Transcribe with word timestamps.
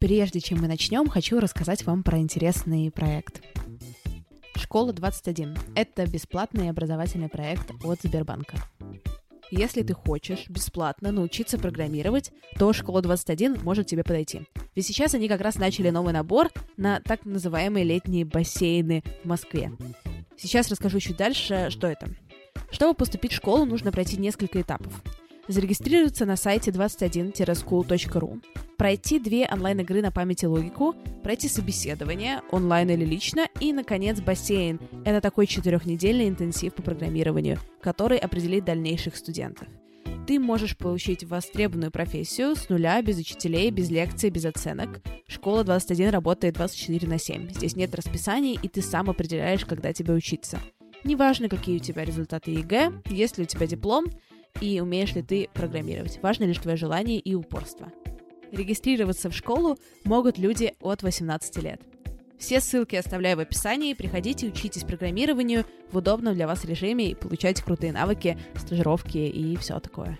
Прежде 0.00 0.40
чем 0.40 0.62
мы 0.62 0.66
начнем, 0.66 1.08
хочу 1.08 1.40
рассказать 1.40 1.84
вам 1.84 2.02
про 2.02 2.18
интересный 2.18 2.90
проект. 2.90 3.42
Школа 4.56 4.94
21– 4.94 5.54
это 5.74 6.06
бесплатный 6.06 6.70
образовательный 6.70 7.28
проект 7.28 7.70
от 7.84 8.00
Сбербанка. 8.02 8.56
Если 9.50 9.82
ты 9.82 9.92
хочешь 9.92 10.48
бесплатно 10.48 11.12
научиться 11.12 11.58
программировать, 11.58 12.32
то 12.58 12.72
Школа 12.72 13.02
21 13.02 13.58
может 13.62 13.88
тебе 13.88 14.02
подойти. 14.02 14.48
Ведь 14.74 14.86
сейчас 14.86 15.14
они 15.14 15.28
как 15.28 15.42
раз 15.42 15.56
начали 15.56 15.90
новый 15.90 16.14
набор 16.14 16.48
на 16.78 17.00
так 17.00 17.26
называемые 17.26 17.84
летние 17.84 18.24
бассейны 18.24 19.04
в 19.22 19.28
Москве. 19.28 19.70
Сейчас 20.38 20.70
расскажу 20.70 20.98
чуть 21.00 21.18
дальше, 21.18 21.66
что 21.68 21.86
это. 21.86 22.08
Чтобы 22.70 22.94
поступить 22.94 23.32
в 23.32 23.36
школу, 23.36 23.66
нужно 23.66 23.92
пройти 23.92 24.16
несколько 24.16 24.62
этапов. 24.62 25.02
Зарегистрироваться 25.50 26.26
на 26.26 26.36
сайте 26.36 26.70
21-school.ru, 26.70 28.40
пройти 28.76 29.18
две 29.18 29.48
онлайн-игры 29.52 30.00
на 30.00 30.12
памяти 30.12 30.44
логику, 30.44 30.94
пройти 31.24 31.48
собеседование, 31.48 32.42
онлайн 32.52 32.90
или 32.90 33.04
лично, 33.04 33.48
и, 33.58 33.72
наконец, 33.72 34.20
бассейн. 34.20 34.78
Это 35.04 35.20
такой 35.20 35.48
четырехнедельный 35.48 36.28
интенсив 36.28 36.72
по 36.74 36.82
программированию, 36.82 37.58
который 37.82 38.18
определит 38.18 38.64
дальнейших 38.64 39.16
студентов. 39.16 39.66
Ты 40.24 40.38
можешь 40.38 40.76
получить 40.76 41.24
востребованную 41.24 41.90
профессию 41.90 42.54
с 42.54 42.68
нуля, 42.68 43.02
без 43.02 43.18
учителей, 43.18 43.72
без 43.72 43.90
лекций, 43.90 44.30
без 44.30 44.44
оценок. 44.44 45.00
Школа 45.26 45.64
21 45.64 46.10
работает 46.10 46.54
24 46.54 47.08
на 47.08 47.18
7. 47.18 47.50
Здесь 47.50 47.74
нет 47.74 47.92
расписаний, 47.96 48.56
и 48.62 48.68
ты 48.68 48.82
сам 48.82 49.10
определяешь, 49.10 49.64
когда 49.64 49.92
тебе 49.92 50.14
учиться. 50.14 50.60
Неважно, 51.02 51.48
какие 51.48 51.78
у 51.78 51.80
тебя 51.80 52.04
результаты 52.04 52.52
ЕГЭ, 52.52 52.92
есть 53.06 53.36
ли 53.36 53.42
у 53.42 53.46
тебя 53.48 53.66
диплом– 53.66 54.06
и 54.60 54.80
умеешь 54.80 55.14
ли 55.14 55.22
ты 55.22 55.48
программировать. 55.52 56.20
Важно 56.22 56.44
лишь 56.44 56.58
твое 56.58 56.76
желание 56.76 57.18
и 57.18 57.34
упорство. 57.34 57.92
Регистрироваться 58.52 59.30
в 59.30 59.34
школу 59.34 59.78
могут 60.04 60.38
люди 60.38 60.74
от 60.80 61.02
18 61.02 61.62
лет. 61.62 61.80
Все 62.38 62.60
ссылки 62.60 62.96
оставляю 62.96 63.36
в 63.36 63.40
описании. 63.40 63.92
Приходите, 63.94 64.48
учитесь 64.48 64.82
программированию 64.82 65.66
в 65.92 65.98
удобном 65.98 66.34
для 66.34 66.46
вас 66.46 66.64
режиме 66.64 67.10
и 67.10 67.14
получайте 67.14 67.62
крутые 67.62 67.92
навыки, 67.92 68.38
стажировки 68.56 69.18
и 69.18 69.56
все 69.56 69.78
такое. 69.78 70.18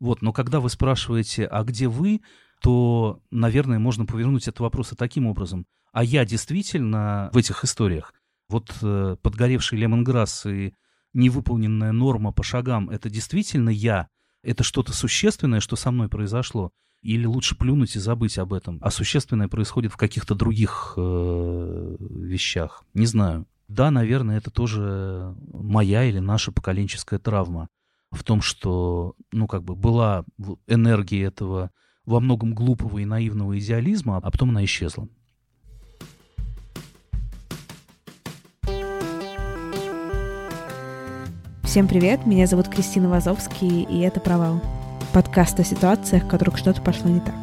Вот, 0.00 0.22
но 0.22 0.32
когда 0.32 0.60
вы 0.60 0.70
спрашиваете, 0.70 1.46
а 1.46 1.62
где 1.64 1.86
вы, 1.86 2.22
то, 2.62 3.20
наверное, 3.30 3.78
можно 3.78 4.06
повернуть 4.06 4.48
этот 4.48 4.60
вопрос 4.60 4.92
таким 4.96 5.26
образом. 5.26 5.66
А 5.92 6.02
я 6.02 6.24
действительно 6.24 7.30
в 7.32 7.36
этих 7.36 7.62
историях, 7.62 8.14
вот 8.48 8.74
э, 8.82 9.16
подгоревший 9.22 9.78
лемонграсс 9.78 10.46
и 10.46 10.74
невыполненная 11.14 11.92
норма 11.92 12.32
по 12.32 12.42
шагам, 12.42 12.90
это 12.90 13.08
действительно 13.08 13.70
я? 13.70 14.08
Это 14.42 14.62
что-то 14.62 14.92
существенное, 14.92 15.60
что 15.60 15.76
со 15.76 15.90
мной 15.90 16.08
произошло? 16.08 16.70
Или 17.02 17.26
лучше 17.26 17.56
плюнуть 17.56 17.96
и 17.96 17.98
забыть 17.98 18.38
об 18.38 18.52
этом? 18.52 18.78
А 18.80 18.90
существенное 18.90 19.48
происходит 19.48 19.92
в 19.92 19.96
каких-то 19.96 20.34
других 20.34 20.94
э, 20.96 21.96
вещах? 22.00 22.84
Не 22.94 23.06
знаю. 23.06 23.46
Да, 23.68 23.90
наверное, 23.90 24.38
это 24.38 24.50
тоже 24.50 25.34
моя 25.52 26.04
или 26.04 26.18
наша 26.18 26.52
поколенческая 26.52 27.18
травма 27.18 27.68
в 28.10 28.22
том, 28.22 28.40
что, 28.40 29.14
ну, 29.32 29.46
как 29.46 29.64
бы 29.64 29.74
была 29.74 30.24
энергия 30.66 31.24
этого 31.24 31.70
во 32.04 32.20
многом 32.20 32.54
глупого 32.54 32.98
и 32.98 33.04
наивного 33.04 33.58
идеализма, 33.58 34.18
а 34.18 34.30
потом 34.30 34.50
она 34.50 34.64
исчезла. 34.64 35.08
Всем 41.74 41.88
привет, 41.88 42.24
меня 42.24 42.46
зовут 42.46 42.68
Кристина 42.68 43.08
Вазовский, 43.08 43.82
и 43.82 43.98
это 43.98 44.20
«Провал»— 44.20 44.60
подкаст 45.12 45.58
о 45.58 45.64
ситуациях, 45.64 46.22
в 46.22 46.28
которых 46.28 46.56
что-то 46.56 46.80
пошло 46.80 47.10
не 47.10 47.18
так. 47.18 47.34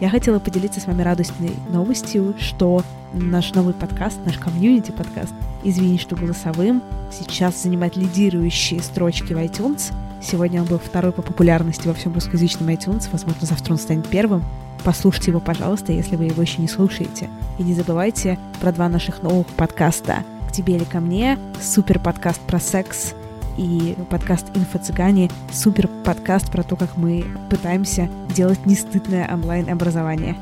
Я 0.00 0.08
хотела 0.08 0.38
поделиться 0.38 0.80
с 0.80 0.86
вами 0.86 1.02
радостной 1.02 1.52
новостью, 1.68 2.34
что 2.38 2.82
наш 3.12 3.52
новый 3.52 3.74
подкаст, 3.74 4.18
наш 4.24 4.38
комьюнити-подкаст 4.38 5.34
«Извини, 5.64 5.98
что 5.98 6.16
голосовым» 6.16 6.82
сейчас 7.12 7.62
занимает 7.62 7.94
лидирующие 7.94 8.80
строчки 8.80 9.34
в 9.34 9.36
iTunes. 9.36 9.92
Сегодня 10.22 10.62
он 10.62 10.66
был 10.66 10.78
второй 10.78 11.12
по 11.12 11.20
популярности 11.20 11.86
во 11.86 11.92
всем 11.92 12.14
русскоязычном 12.14 12.70
iTunes, 12.70 13.10
возможно, 13.12 13.46
завтра 13.46 13.74
он 13.74 13.78
станет 13.78 14.08
первым. 14.08 14.42
Послушайте 14.82 15.30
его, 15.30 15.40
пожалуйста, 15.40 15.92
если 15.92 16.16
вы 16.16 16.24
его 16.24 16.40
еще 16.40 16.62
не 16.62 16.68
слушаете. 16.68 17.28
И 17.58 17.62
не 17.62 17.74
забывайте 17.74 18.38
про 18.62 18.72
два 18.72 18.88
наших 18.88 19.22
новых 19.22 19.46
подкаста 19.48 20.24
«К 20.48 20.52
тебе 20.52 20.76
или 20.76 20.84
ко 20.84 21.00
мне», 21.00 21.38
супер 21.60 21.98
подкаст 21.98 22.40
про 22.40 22.58
секс— 22.58 23.12
и 23.56 23.96
подкаст 24.10 24.46
«Инфо-цыгане»— 24.54 25.30
супер 25.52 25.88
подкаст 26.04 26.50
про 26.50 26.62
то, 26.62 26.76
как 26.76 26.96
мы 26.96 27.24
пытаемся 27.50 28.08
делать 28.34 28.64
нестыдное 28.66 29.28
онлайн-образование. 29.32 30.36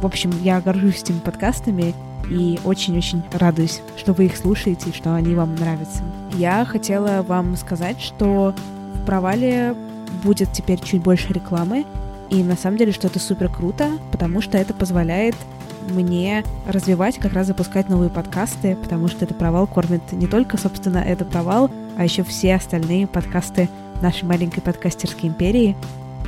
В 0.00 0.06
общем, 0.06 0.30
я 0.42 0.60
горжусь 0.60 1.02
этими 1.02 1.18
подкастами 1.18 1.94
и 2.30 2.58
очень-очень 2.64 3.22
радуюсь, 3.32 3.80
что 3.96 4.12
вы 4.12 4.26
их 4.26 4.36
слушаете 4.36 4.90
и 4.90 4.94
что 4.94 5.14
они 5.14 5.34
вам 5.34 5.54
нравятся. 5.56 6.02
Я 6.36 6.64
хотела 6.64 7.22
вам 7.22 7.56
сказать, 7.56 8.00
что 8.00 8.54
в 8.94 9.04
«Провале» 9.04 9.74
будет 10.22 10.52
теперь 10.52 10.80
чуть 10.80 11.02
больше 11.02 11.32
рекламы, 11.32 11.84
и 12.30 12.42
на 12.42 12.56
самом 12.56 12.78
деле, 12.78 12.92
что 12.92 13.06
это 13.06 13.18
супер 13.18 13.48
круто, 13.48 13.90
потому 14.10 14.40
что 14.40 14.56
это 14.56 14.74
позволяет 14.74 15.34
мне 15.90 16.44
развивать, 16.66 17.18
как 17.18 17.34
раз 17.34 17.48
запускать 17.48 17.88
новые 17.88 18.10
подкасты, 18.10 18.76
потому 18.76 19.08
что 19.08 19.24
это 19.24 19.34
провал 19.34 19.66
кормит 19.66 20.12
не 20.12 20.26
только, 20.26 20.56
собственно, 20.56 20.98
это 20.98 21.24
провал, 21.24 21.70
а 21.96 22.04
еще 22.04 22.22
все 22.22 22.54
остальные 22.54 23.06
подкасты 23.06 23.68
нашей 24.02 24.24
маленькой 24.24 24.60
подкастерской 24.60 25.28
империи. 25.28 25.76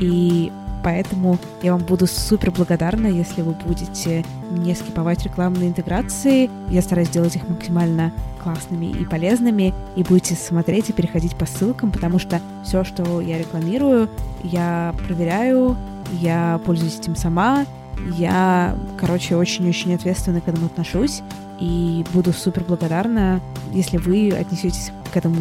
И 0.01 0.53
поэтому 0.85 1.39
я 1.63 1.73
вам 1.73 1.83
буду 1.83 2.07
супер 2.07 2.51
благодарна, 2.51 3.07
если 3.07 3.43
вы 3.43 3.53
будете 3.53 4.25
не 4.51 4.75
скиповать 4.75 5.25
рекламные 5.25 5.69
интеграции. 5.69 6.51
Я 6.69 6.83
стараюсь 6.83 7.09
сделать 7.09 7.37
их 7.37 7.49
максимально 7.49 8.13
классными 8.43 8.87
и 8.87 9.05
полезными, 9.05 9.75
и 9.97 10.05
будете 10.05 10.35
смотреть 10.35 10.91
и 10.91 10.93
переходить 10.93 11.37
по 11.37 11.47
ссылкам, 11.47 11.91
потому 11.91 12.19
что 12.19 12.41
все, 12.63 12.85
что 12.85 13.21
я 13.21 13.39
рекламирую, 13.39 14.09
я 14.45 14.95
проверяю, 15.07 15.77
я 16.13 16.61
пользуюсь 16.65 16.99
этим 17.01 17.17
сама, 17.17 17.67
я, 18.13 18.77
короче, 18.99 19.37
очень-очень 19.37 19.95
ответственно 19.95 20.41
к 20.41 20.49
этому 20.49 20.67
отношусь 20.67 21.23
и 21.59 22.05
буду 22.13 22.33
супер 22.33 22.65
благодарна, 22.65 23.41
если 23.73 23.97
вы 23.97 24.31
отнесетесь 24.33 24.93
к 25.13 25.17
этому 25.17 25.37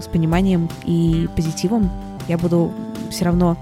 с 0.00 0.06
пониманием 0.06 0.68
и 0.84 1.28
позитивом. 1.34 1.90
Я 2.28 2.38
буду 2.38 2.72
все 3.10 3.24
равно 3.24 3.56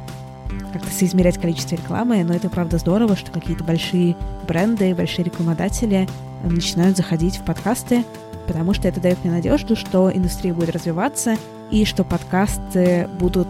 как-то 0.73 0.91
соизмерять 0.91 1.39
количество 1.39 1.77
рекламы, 1.77 2.25
но 2.25 2.35
это 2.35 2.49
правда 2.49 2.79
здорово, 2.79 3.17
что 3.17 3.31
какие-то 3.31 3.65
большие 3.65 4.17
бренды, 4.47 4.95
большие 4.95 5.25
рекламодатели 5.25 6.09
начинают 6.43 6.97
заходить 6.97 7.37
в 7.37 7.43
подкасты, 7.43 8.05
потому 8.47 8.75
что 8.75 8.89
это 8.89 9.01
дает 9.01 9.23
мне 9.25 9.33
надежду, 9.33 9.77
что 9.77 10.11
индустрия 10.13 10.55
будет 10.55 10.71
развиваться 10.71 11.37
и 11.71 11.85
что 11.85 12.05
подкасты 12.05 13.09
будут 13.19 13.49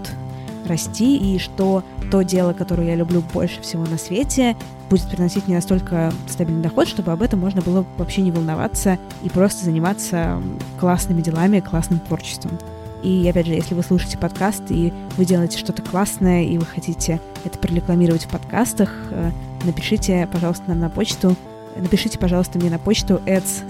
расти, 0.67 1.17
и 1.17 1.39
что 1.39 1.85
то 2.11 2.23
дело, 2.23 2.53
которое 2.53 2.89
я 2.89 2.94
люблю 2.94 3.23
больше 3.33 3.61
всего 3.61 3.85
на 3.85 3.99
свете, 3.99 4.56
будет 4.88 5.08
приносить 5.08 5.46
мне 5.46 5.56
настолько 5.56 6.12
стабильный 6.29 6.62
доход, 6.62 6.88
чтобы 6.88 7.12
об 7.12 7.23
этом 7.23 7.40
можно 7.40 7.62
было 7.62 7.85
вообще 7.96 8.23
не 8.23 8.32
волноваться 8.32 8.99
и 9.23 9.29
просто 9.29 9.64
заниматься 9.64 10.40
классными 10.81 11.20
делами, 11.20 11.61
классным 11.61 12.00
творчеством. 12.00 12.58
И 13.02 13.29
опять 13.29 13.46
же, 13.46 13.52
если 13.52 13.75
вы 13.75 13.82
слушаете 13.82 14.19
подкаст 14.19 14.64
и 14.70 14.93
вы 15.17 15.25
делаете 15.25 15.58
что-то 15.58 15.82
классное, 15.82 16.44
и 16.44 16.58
вы 16.58 16.67
хотите 16.67 17.20
это 17.44 17.58
прорекламировать 17.58 18.25
в 18.25 18.29
подкастах, 18.29 18.93
э, 19.11 19.31
напишите, 19.64 20.29
пожалуйста, 20.32 20.64
нам 20.67 20.81
на 20.81 20.91
почту. 20.91 21.37
Напишите, 21.76 22.19
пожалуйста, 22.19 22.58
мне 22.58 22.70
на 22.70 22.79
почту 22.81 23.20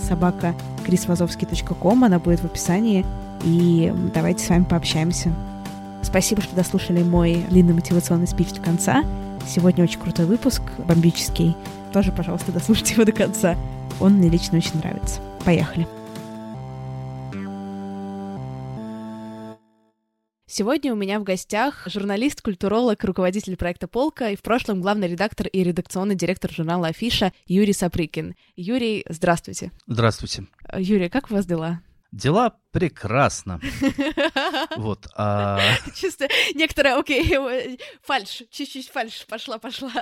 собака 0.01 0.55
она 2.07 2.19
будет 2.19 2.41
в 2.41 2.47
описании, 2.47 3.05
и 3.45 3.93
давайте 4.15 4.45
с 4.45 4.49
вами 4.49 4.65
пообщаемся. 4.65 5.31
Спасибо, 6.03 6.41
что 6.41 6.57
дослушали 6.57 7.03
мой 7.03 7.45
длинный 7.51 7.75
мотивационный 7.75 8.27
спич 8.27 8.53
до 8.53 8.61
конца. 8.61 9.05
Сегодня 9.47 9.85
очень 9.85 10.01
крутой 10.01 10.27
выпуск, 10.27 10.63
бомбический. 10.87 11.55
Тоже, 11.93 12.13
пожалуйста, 12.13 12.53
дослушайте 12.53 12.95
его 12.95 13.05
до 13.05 13.13
конца. 13.13 13.57
Он 14.01 14.15
мне 14.15 14.29
лично 14.29 14.59
очень 14.59 14.77
нравится. 14.79 15.21
Поехали. 15.45 15.87
Сегодня 20.51 20.93
у 20.93 20.97
меня 20.97 21.21
в 21.21 21.25
гостях 21.25 21.87
журналист, 21.87 22.43
культуролог, 22.43 23.05
руководитель 23.05 23.57
проекта 23.57 23.87
«Полка» 23.87 24.31
и 24.31 24.37
в 24.37 24.43
прошлом 24.43 24.81
главный 24.81 25.07
редактор 25.07 25.47
и 25.47 25.63
редакционный 25.63 26.15
директор 26.15 26.51
журнала 26.51 26.89
«Афиша» 26.89 27.33
Юрий 27.47 27.75
Сапрыкин. 27.75 28.35
Юрий, 28.57 29.05
здравствуйте. 29.09 29.73
Здравствуйте. 29.87 30.47
Юрий, 30.77 31.11
как 31.11 31.31
у 31.31 31.35
вас 31.35 31.47
дела? 31.47 31.81
Дела 32.13 32.57
прекрасно. 32.71 33.61
Вот. 34.77 35.09
А... 35.15 35.61
Чисто 35.95 36.29
некоторая, 36.55 36.99
окей, 36.99 37.79
фальш, 38.03 38.43
чуть-чуть 38.51 38.89
фальш 38.89 39.27
пошла, 39.27 39.59
пошла. 39.59 39.93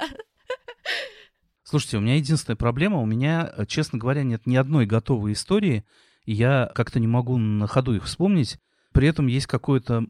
Слушайте, 1.62 1.96
у 1.96 2.00
меня 2.00 2.16
единственная 2.16 2.56
проблема, 2.56 3.00
у 3.00 3.06
меня, 3.06 3.52
честно 3.66 3.98
говоря, 3.98 4.22
нет 4.22 4.46
ни 4.46 4.54
одной 4.56 4.86
готовой 4.86 5.32
истории, 5.32 5.84
и 6.24 6.32
я 6.32 6.70
как-то 6.74 7.00
не 7.00 7.08
могу 7.08 7.38
на 7.38 7.66
ходу 7.66 7.94
их 7.94 8.04
вспомнить. 8.04 8.58
При 8.92 9.08
этом 9.08 9.26
есть 9.26 9.46
какое-то 9.46 10.04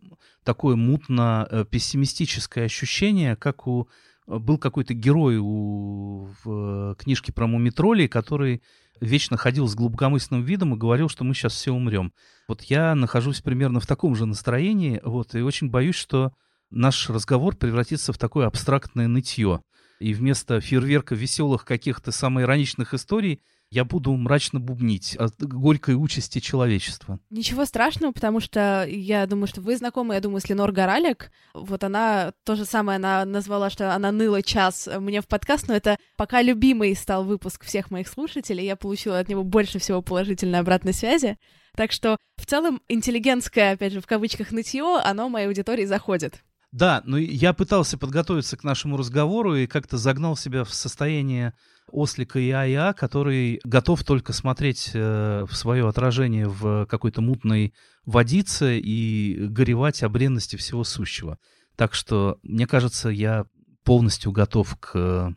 такое 0.45 0.77
мутно-пессимистическое 0.77 2.65
э, 2.65 2.67
ощущение, 2.67 3.37
как 3.37 3.67
у 3.67 3.89
э, 4.29 4.39
был 4.39 4.59
какой-то 4.59 4.95
герой 4.95 5.39
у, 5.39 6.29
в 6.45 6.95
книжке 6.97 7.33
про 7.33 7.47
мумитролей, 7.47 8.07
который 8.07 8.63
вечно 9.01 9.37
ходил 9.37 9.67
с 9.69 9.75
глубокомысленным 9.75 10.45
видом 10.45 10.75
и 10.75 10.79
говорил, 10.79 11.09
что 11.09 11.25
мы 11.25 11.35
сейчас 11.35 11.55
все 11.55 11.73
умрем. 11.73 12.13
Вот 12.49 12.63
я 12.63 12.95
нахожусь 12.95 13.41
примерно 13.41 13.81
в 13.81 13.87
таком 13.87 14.15
же 14.15 14.27
настроении, 14.27 15.01
вот, 15.05 15.35
и 15.35 15.41
очень 15.41 15.71
боюсь, 15.71 15.97
что 15.97 16.33
наш 16.71 17.09
разговор 17.11 17.57
превратится 17.57 18.13
в 18.13 18.19
такое 18.19 18.47
абстрактное 18.47 19.09
нытье. 19.09 19.63
И 19.99 20.13
вместо 20.13 20.61
фейерверка 20.61 21.15
веселых 21.15 21.65
каких-то 21.65 22.13
самоироничных 22.13 22.93
историй 22.95 23.41
я 23.77 23.85
буду 23.85 24.11
мрачно 24.17 24.59
бубнить 24.59 25.17
о 25.19 25.29
горькой 25.39 25.97
участи 25.97 26.39
человечества. 26.39 27.21
Ничего 27.29 27.67
страшного, 27.67 28.13
потому 28.13 28.41
что 28.41 28.87
я 28.89 29.27
думаю, 29.27 29.47
что 29.47 29.61
вы 29.61 29.77
знакомы, 29.77 30.15
я 30.15 30.21
думаю, 30.21 30.41
с 30.41 30.49
Ленор 30.49 30.73
Горалик. 30.73 31.31
Вот 31.53 31.85
она 31.85 32.33
то 32.45 32.57
же 32.57 32.65
самое, 32.65 32.97
она 32.97 33.27
назвала, 33.27 33.69
что 33.69 33.95
она 33.95 34.13
ныла 34.13 34.43
час 34.43 34.89
мне 34.99 35.21
в 35.21 35.29
подкаст, 35.29 35.69
но 35.69 35.75
это 35.75 35.99
пока 36.17 36.41
любимый 36.41 36.97
стал 36.97 37.25
выпуск 37.25 37.65
всех 37.65 37.91
моих 37.91 38.09
слушателей, 38.09 38.65
я 38.65 38.77
получила 38.77 39.19
от 39.19 39.29
него 39.29 39.45
больше 39.45 39.79
всего 39.79 40.01
положительной 40.01 40.61
обратной 40.61 40.95
связи. 40.95 41.37
Так 41.77 41.93
что 41.93 42.17
в 42.39 42.47
целом 42.47 42.81
интеллигентское, 42.89 43.73
опять 43.73 43.93
же, 43.93 44.01
в 44.01 44.07
кавычках 44.07 44.53
нытье, 44.53 44.99
оно 45.05 45.29
моей 45.29 45.49
аудитории 45.49 45.85
заходит. 45.85 46.43
Да, 46.73 47.03
но 47.05 47.19
я 47.19 47.53
пытался 47.53 47.99
подготовиться 47.99 48.57
к 48.57 48.65
нашему 48.65 48.97
разговору 48.97 49.55
и 49.55 49.67
как-то 49.67 49.99
загнал 49.99 50.35
себя 50.35 50.65
в 50.65 50.73
состояние 50.73 51.53
ослика 51.91 52.39
и 52.39 52.51
АИА, 52.51 52.93
который 52.93 53.61
готов 53.65 54.05
только 54.05 54.33
смотреть 54.33 54.91
э, 54.95 55.45
в 55.49 55.55
свое 55.57 55.89
отражение 55.89 56.49
в 56.49 56.87
какой-то 56.87 57.21
мутной 57.21 57.75
водице 58.05 58.79
и 58.79 59.37
горевать 59.49 60.03
о 60.03 60.09
бренности 60.09 60.57
всего 60.57 60.85
сущего. 60.85 61.39
Так 61.77 61.95
что, 61.95 62.39
мне 62.43 62.67
кажется, 62.67 63.09
я 63.09 63.47
полностью 63.85 64.33
готов 64.33 64.77
к 64.81 65.35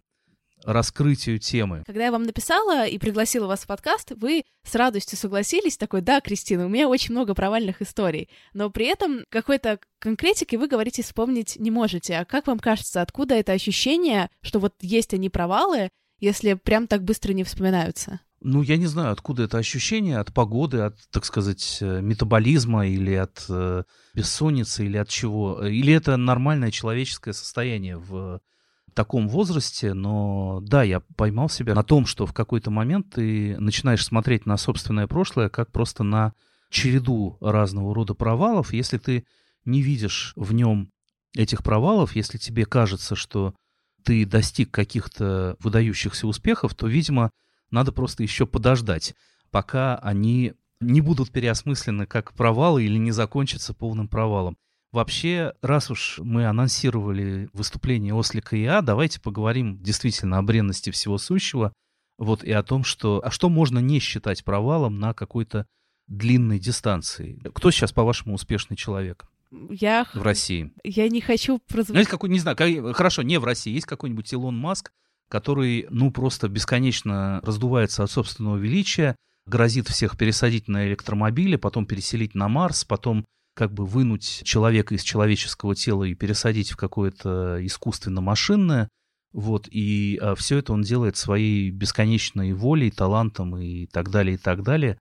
раскрытию 0.63 1.39
темы. 1.39 1.83
Когда 1.85 2.05
я 2.05 2.11
вам 2.11 2.23
написала 2.23 2.85
и 2.85 2.97
пригласила 2.97 3.47
вас 3.47 3.61
в 3.61 3.67
подкаст, 3.67 4.11
вы 4.15 4.43
с 4.63 4.75
радостью 4.75 5.17
согласились, 5.17 5.77
такой, 5.77 6.01
да, 6.01 6.19
Кристина, 6.21 6.65
у 6.65 6.69
меня 6.69 6.87
очень 6.87 7.13
много 7.13 7.33
провальных 7.33 7.81
историй, 7.81 8.29
но 8.53 8.69
при 8.69 8.85
этом 8.85 9.23
какой-то 9.29 9.79
конкретики 9.99 10.55
вы 10.55 10.67
говорите 10.67 11.01
вспомнить 11.01 11.55
не 11.57 11.71
можете. 11.71 12.17
А 12.17 12.25
как 12.25 12.47
вам 12.47 12.59
кажется, 12.59 13.01
откуда 13.01 13.35
это 13.35 13.53
ощущение, 13.53 14.29
что 14.41 14.59
вот 14.59 14.73
есть 14.81 15.13
они 15.13 15.29
провалы, 15.29 15.89
если 16.19 16.53
прям 16.53 16.87
так 16.87 17.03
быстро 17.03 17.33
не 17.33 17.43
вспоминаются? 17.43 18.19
Ну, 18.41 18.61
я 18.61 18.77
не 18.77 18.85
знаю, 18.85 19.11
откуда 19.11 19.43
это 19.43 19.57
ощущение, 19.57 20.17
от 20.17 20.33
погоды, 20.33 20.79
от, 20.79 20.97
так 21.11 21.25
сказать, 21.25 21.79
э, 21.81 21.99
метаболизма 22.01 22.87
или 22.87 23.13
от 23.13 23.45
э, 23.49 23.83
бессонницы, 24.13 24.85
или 24.85 24.95
от 24.95 25.09
чего. 25.09 25.65
Или 25.65 25.93
это 25.93 26.15
нормальное 26.15 26.71
человеческое 26.71 27.33
состояние 27.33 27.97
в 27.97 28.39
таком 28.93 29.27
возрасте, 29.27 29.93
но 29.93 30.61
да, 30.61 30.83
я 30.83 31.01
поймал 31.15 31.49
себя 31.49 31.75
на 31.75 31.83
том, 31.83 32.05
что 32.05 32.25
в 32.25 32.33
какой-то 32.33 32.71
момент 32.71 33.11
ты 33.13 33.57
начинаешь 33.59 34.05
смотреть 34.05 34.45
на 34.45 34.57
собственное 34.57 35.07
прошлое 35.07 35.49
как 35.49 35.71
просто 35.71 36.03
на 36.03 36.33
череду 36.69 37.37
разного 37.41 37.93
рода 37.93 38.13
провалов. 38.13 38.73
Если 38.73 38.97
ты 38.97 39.25
не 39.65 39.81
видишь 39.81 40.33
в 40.35 40.53
нем 40.53 40.91
этих 41.35 41.63
провалов, 41.63 42.15
если 42.15 42.37
тебе 42.37 42.65
кажется, 42.65 43.15
что 43.15 43.53
ты 44.03 44.25
достиг 44.25 44.71
каких-то 44.71 45.55
выдающихся 45.59 46.27
успехов, 46.27 46.75
то, 46.75 46.87
видимо, 46.87 47.31
надо 47.71 47.91
просто 47.91 48.23
еще 48.23 48.45
подождать, 48.45 49.13
пока 49.51 49.97
они 49.97 50.53
не 50.81 51.01
будут 51.01 51.31
переосмыслены 51.31 52.05
как 52.05 52.33
провалы 52.33 52.85
или 52.85 52.97
не 52.97 53.11
закончатся 53.11 53.73
полным 53.73 54.07
провалом. 54.07 54.57
Вообще, 54.91 55.53
раз 55.61 55.91
уж 55.91 56.19
мы 56.19 56.45
анонсировали 56.45 57.49
выступление 57.53 58.13
Ослика 58.13 58.55
и 58.55 58.65
А, 58.65 58.81
давайте 58.81 59.21
поговорим 59.21 59.81
действительно 59.83 60.39
о 60.39 60.41
бренности 60.41 60.89
всего 60.89 61.19
сущего, 61.19 61.73
вот 62.17 62.43
и 62.43 62.51
о 62.51 62.63
том, 62.63 62.83
что, 62.83 63.21
а 63.23 63.29
что 63.29 63.49
можно 63.49 63.79
не 63.79 63.99
считать 63.99 64.43
провалом 64.43 64.99
на 64.99 65.13
какой-то 65.13 65.67
длинной 66.07 66.57
дистанции. 66.57 67.39
Кто 67.53 67.69
сейчас, 67.69 67.91
по-вашему, 67.91 68.33
успешный 68.33 68.75
человек? 68.75 69.25
Я... 69.51 70.05
В 70.13 70.21
России. 70.21 70.71
Я 70.83 71.07
не 71.09 71.21
хочу 71.21 71.59
прозвучать... 71.59 71.93
Ну, 71.93 71.99
есть 71.99 72.09
какой, 72.09 72.29
не 72.29 72.39
знаю, 72.39 72.55
как... 72.55 72.95
хорошо, 72.95 73.21
не 73.21 73.39
в 73.39 73.43
России, 73.43 73.73
есть 73.73 73.85
какой-нибудь 73.85 74.31
Илон 74.31 74.57
Маск, 74.57 74.91
который, 75.27 75.87
ну, 75.89 76.11
просто 76.11 76.49
бесконечно 76.49 77.39
раздувается 77.43 78.03
от 78.03 78.11
собственного 78.11 78.57
величия, 78.57 79.15
грозит 79.45 79.87
всех 79.87 80.17
пересадить 80.17 80.67
на 80.67 80.87
электромобили, 80.87 81.55
потом 81.55 81.85
переселить 81.85 82.35
на 82.35 82.47
Марс, 82.47 82.85
потом 82.85 83.25
как 83.55 83.73
бы 83.73 83.85
вынуть 83.85 84.41
человека 84.43 84.95
из 84.95 85.03
человеческого 85.03 85.75
тела 85.75 86.03
и 86.05 86.15
пересадить 86.15 86.71
в 86.71 86.77
какое-то 86.77 87.57
искусственно-машинное, 87.65 88.89
вот, 89.31 89.67
и 89.69 90.17
а, 90.21 90.35
все 90.35 90.57
это 90.57 90.73
он 90.73 90.81
делает 90.81 91.17
своей 91.17 91.69
бесконечной 91.69 92.53
волей, 92.53 92.89
талантом 92.89 93.57
и 93.57 93.85
так 93.85 94.09
далее, 94.09 94.35
и 94.35 94.37
так 94.37 94.63
далее. 94.63 94.97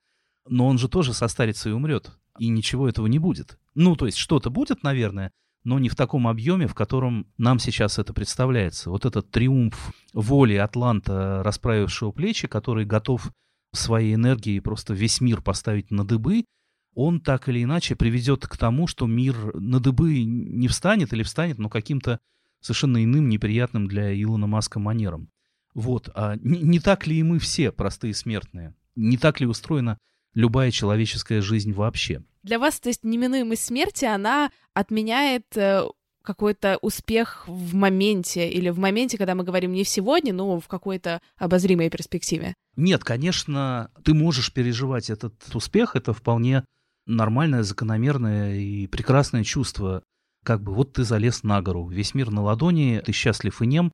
Но 0.47 0.67
он 0.67 0.79
же 0.79 0.89
тоже 0.89 1.15
состарится 1.15 1.69
и 1.69 1.73
умрет, 1.73 2.11
и 2.39 2.49
ничего 2.49 2.89
этого 2.89 3.07
не 3.07 3.19
будет. 3.19 3.59
Ну, 3.81 3.95
то 3.95 4.07
есть 4.07 4.19
что-то 4.19 4.51
будет, 4.51 4.83
наверное, 4.83 5.31
но 5.63 5.79
не 5.79 5.89
в 5.89 5.95
таком 5.95 6.27
объеме, 6.27 6.67
в 6.67 6.75
котором 6.75 7.29
нам 7.39 7.61
сейчас 7.61 8.01
это 8.01 8.13
представляется. 8.13 8.91
Вот 8.91 9.07
этот 9.07 9.31
триумф 9.31 9.93
воли 10.13 10.55
Атланта, 10.55 11.45
расправившего 11.45 12.11
плечи, 12.11 12.49
который 12.49 12.85
готов 12.85 13.31
своей 13.73 14.17
энергией 14.17 14.59
просто 14.59 14.95
весь 14.95 15.21
мир 15.21 15.43
поставить 15.43 15.93
на 15.93 16.05
дыбы, 16.05 16.45
он 16.97 17.21
так 17.21 17.49
или 17.49 17.63
иначе 17.63 17.95
приведет 17.95 18.49
к 18.49 18.57
тому, 18.57 18.89
что 18.89 19.07
мир 19.07 19.55
на 19.55 19.79
дыбы 19.79 20.25
не 20.25 20.67
встанет 20.67 21.13
или 21.13 21.23
встанет, 21.23 21.59
но 21.59 21.69
каким-то 21.69 22.19
совершенно 22.61 23.05
иным, 23.05 23.29
неприятным 23.29 23.87
для 23.87 24.13
Илона 24.21 24.49
Маска 24.49 24.81
манером. 24.81 25.31
Вот. 25.75 26.11
А 26.17 26.35
не, 26.43 26.63
не 26.63 26.81
так 26.81 27.07
ли 27.07 27.21
и 27.21 27.23
мы 27.23 27.39
все 27.39 27.71
простые 27.71 28.13
смертные? 28.13 28.75
Не 28.97 29.19
так 29.19 29.39
ли 29.39 29.47
устроена 29.47 29.99
любая 30.39 30.71
человеческая 30.71 31.43
жизнь 31.43 31.73
вообще? 31.73 32.23
Для 32.45 32.61
вас, 32.61 32.79
то 32.79 32.89
есть, 32.89 33.03
неминуемость 33.03 33.65
смерти, 33.65 34.05
она 34.05 34.53
отменяет 34.73 35.45
э, 35.57 35.83
какой-то 36.23 36.79
успех 36.81 37.45
в 37.49 37.75
моменте 37.75 38.49
или 38.49 38.71
в 38.71 38.79
моменте, 38.79 39.19
когда 39.19 39.35
мы 39.35 39.43
говорим 39.43 39.73
не 39.73 39.83
сегодня, 39.83 40.33
но 40.33 40.61
в 40.61 40.69
какой-то 40.69 41.21
обозримой 41.39 41.91
перспективе? 41.91 42.55
Нет, 42.77 43.03
конечно, 43.03 43.91
ты 44.05 44.15
можешь 44.15 44.53
переживать 44.53 45.11
этот 45.11 45.35
успех, 45.53 45.97
это 45.97 46.13
вполне 46.13 46.65
нормальное, 47.05 47.65
закономерное 47.65 48.55
и 48.55 48.87
прекрасное 48.87 49.43
чувство. 49.43 50.05
Как 50.45 50.63
бы 50.63 50.73
вот 50.73 50.93
ты 50.93 51.03
залез 51.03 51.43
на 51.43 51.61
гору, 51.63 51.89
весь 51.89 52.15
мир 52.15 52.31
на 52.31 52.43
ладони, 52.43 53.03
ты 53.05 53.11
счастлив 53.11 53.61
и 53.61 53.67
нем. 53.67 53.91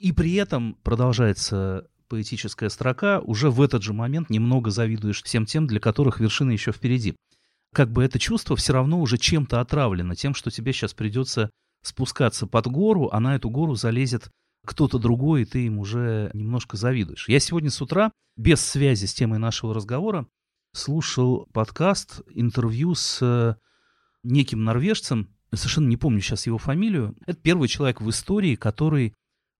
И 0.00 0.10
при 0.10 0.34
этом 0.34 0.74
продолжается 0.82 1.88
поэтическая 2.08 2.68
строка, 2.68 3.20
уже 3.20 3.50
в 3.50 3.60
этот 3.60 3.82
же 3.82 3.92
момент 3.92 4.30
немного 4.30 4.70
завидуешь 4.70 5.22
всем 5.22 5.46
тем, 5.46 5.66
для 5.66 5.80
которых 5.80 6.20
вершина 6.20 6.50
еще 6.50 6.72
впереди. 6.72 7.16
Как 7.74 7.90
бы 7.90 8.04
это 8.04 8.18
чувство 8.18 8.56
все 8.56 8.72
равно 8.72 9.00
уже 9.00 9.18
чем-то 9.18 9.60
отравлено, 9.60 10.14
тем, 10.14 10.34
что 10.34 10.50
тебе 10.50 10.72
сейчас 10.72 10.94
придется 10.94 11.50
спускаться 11.82 12.46
под 12.46 12.66
гору, 12.66 13.10
а 13.12 13.20
на 13.20 13.36
эту 13.36 13.50
гору 13.50 13.74
залезет 13.74 14.30
кто-то 14.64 14.98
другой, 14.98 15.42
и 15.42 15.44
ты 15.44 15.66
им 15.66 15.78
уже 15.78 16.30
немножко 16.34 16.76
завидуешь. 16.76 17.28
Я 17.28 17.38
сегодня 17.38 17.70
с 17.70 17.80
утра, 17.80 18.12
без 18.36 18.60
связи 18.60 19.06
с 19.06 19.14
темой 19.14 19.38
нашего 19.38 19.72
разговора, 19.72 20.26
слушал 20.72 21.48
подкаст, 21.52 22.20
интервью 22.34 22.94
с 22.94 23.18
э, 23.22 23.54
неким 24.22 24.64
норвежцем, 24.64 25.28
совершенно 25.54 25.88
не 25.88 25.96
помню 25.96 26.20
сейчас 26.20 26.46
его 26.46 26.58
фамилию. 26.58 27.16
Это 27.26 27.38
первый 27.40 27.68
человек 27.68 28.00
в 28.00 28.10
истории, 28.10 28.56
который 28.56 29.14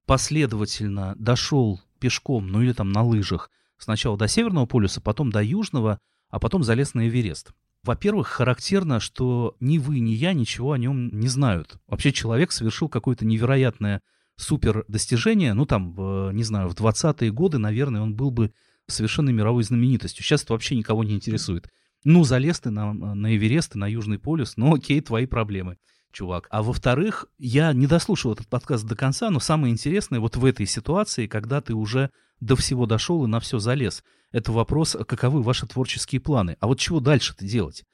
последовательно 0.07 1.15
дошел 1.17 1.81
пешком, 1.99 2.49
ну 2.49 2.63
или 2.63 2.73
там 2.73 2.91
на 2.91 3.03
лыжах, 3.03 3.51
сначала 3.79 4.17
до 4.17 4.29
Северного 4.29 4.67
полюса, 4.67 5.01
потом 5.01 5.31
до 5.31 5.43
Южного, 5.43 5.99
а 6.31 6.39
потом 6.39 6.63
залез 6.65 6.95
на 6.95 7.09
Эверест. 7.09 7.53
Во-первых, 7.83 8.29
характерно, 8.29 8.99
что 8.99 9.57
ни 9.61 9.79
вы, 9.79 10.01
ни 10.01 10.11
я 10.11 10.33
ничего 10.33 10.73
о 10.73 10.79
нем 10.79 11.09
не 11.19 11.29
знают. 11.29 11.79
Вообще 11.87 12.13
человек 12.13 12.51
совершил 12.51 12.89
какое-то 12.89 13.25
невероятное 13.25 14.03
супер 14.37 14.85
достижение. 14.89 15.55
Ну 15.55 15.67
там, 15.67 16.35
не 16.35 16.43
знаю, 16.43 16.69
в 16.69 16.75
20-е 16.75 17.31
годы, 17.31 17.59
наверное, 17.59 18.01
он 18.01 18.15
был 18.15 18.31
бы 18.31 18.53
совершенно 18.89 19.31
мировой 19.31 19.63
знаменитостью. 19.63 20.25
Сейчас 20.25 20.43
это 20.43 20.53
вообще 20.55 20.75
никого 20.75 21.05
не 21.05 21.15
интересует. 21.15 21.69
Ну, 22.03 22.25
залез 22.25 22.61
ты 22.61 22.71
на, 22.71 22.93
на 22.93 23.37
Эверест 23.37 23.77
и 23.77 23.79
на 23.79 23.87
Южный 23.87 24.19
полюс, 24.19 24.57
ну 24.57 24.75
окей, 24.75 25.01
твои 25.01 25.27
проблемы 25.27 25.77
чувак. 26.17 26.49
А 26.51 26.63
во-вторых, 26.63 27.27
я 27.39 27.73
не 27.75 27.87
дослушал 27.87 28.33
этот 28.33 28.49
подкаст 28.49 28.87
до 28.87 28.97
конца, 28.97 29.29
но 29.31 29.39
самое 29.39 29.73
интересное 29.73 30.19
вот 30.19 30.37
в 30.37 30.45
этой 30.47 30.67
ситуации, 30.67 31.27
когда 31.27 31.61
ты 31.61 31.75
уже 31.75 32.11
до 32.41 32.57
всего 32.57 32.87
дошел 32.87 33.25
и 33.25 33.29
на 33.29 33.39
все 33.39 33.59
залез, 33.59 34.03
это 34.33 34.51
вопрос, 34.51 34.97
каковы 35.07 35.43
ваши 35.43 35.67
творческие 35.67 36.21
планы. 36.21 36.57
А 36.61 36.67
вот 36.67 36.79
чего 36.81 37.01
дальше-то 37.01 37.45
делать? 37.45 37.85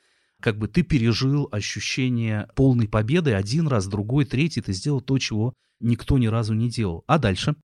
Как 0.40 0.56
бы 0.56 0.68
ты 0.68 0.82
пережил 0.82 1.48
ощущение 1.50 2.48
полной 2.54 2.88
победы 2.88 3.34
один 3.34 3.66
раз, 3.66 3.86
другой, 3.86 4.24
третий, 4.24 4.60
ты 4.60 4.72
сделал 4.72 5.00
то, 5.00 5.18
чего 5.18 5.54
никто 5.80 6.16
ни 6.16 6.26
разу 6.26 6.54
не 6.54 6.70
делал. 6.70 7.02
А 7.08 7.18
дальше? 7.18 7.56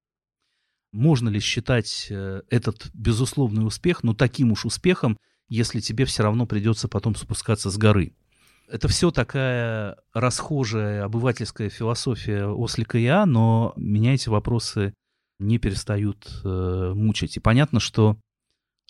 Можно 0.90 1.28
ли 1.28 1.38
считать 1.38 2.08
э, 2.10 2.42
этот 2.50 2.90
безусловный 2.94 3.64
успех, 3.64 4.02
ну, 4.02 4.14
таким 4.14 4.52
уж 4.52 4.64
успехом, 4.64 5.18
если 5.48 5.80
тебе 5.80 6.04
все 6.04 6.24
равно 6.24 6.46
придется 6.46 6.88
потом 6.88 7.14
спускаться 7.14 7.70
с 7.70 7.76
горы? 7.76 8.14
Это 8.70 8.86
все 8.86 9.10
такая 9.10 9.96
расхожая 10.12 11.04
обывательская 11.04 11.70
философия 11.70 12.46
ослика 12.46 12.98
Я, 12.98 13.24
но 13.24 13.72
меня 13.76 14.14
эти 14.14 14.28
вопросы 14.28 14.92
не 15.38 15.58
перестают 15.58 16.28
э, 16.44 16.92
мучить. 16.94 17.38
И 17.38 17.40
понятно, 17.40 17.80
что 17.80 18.18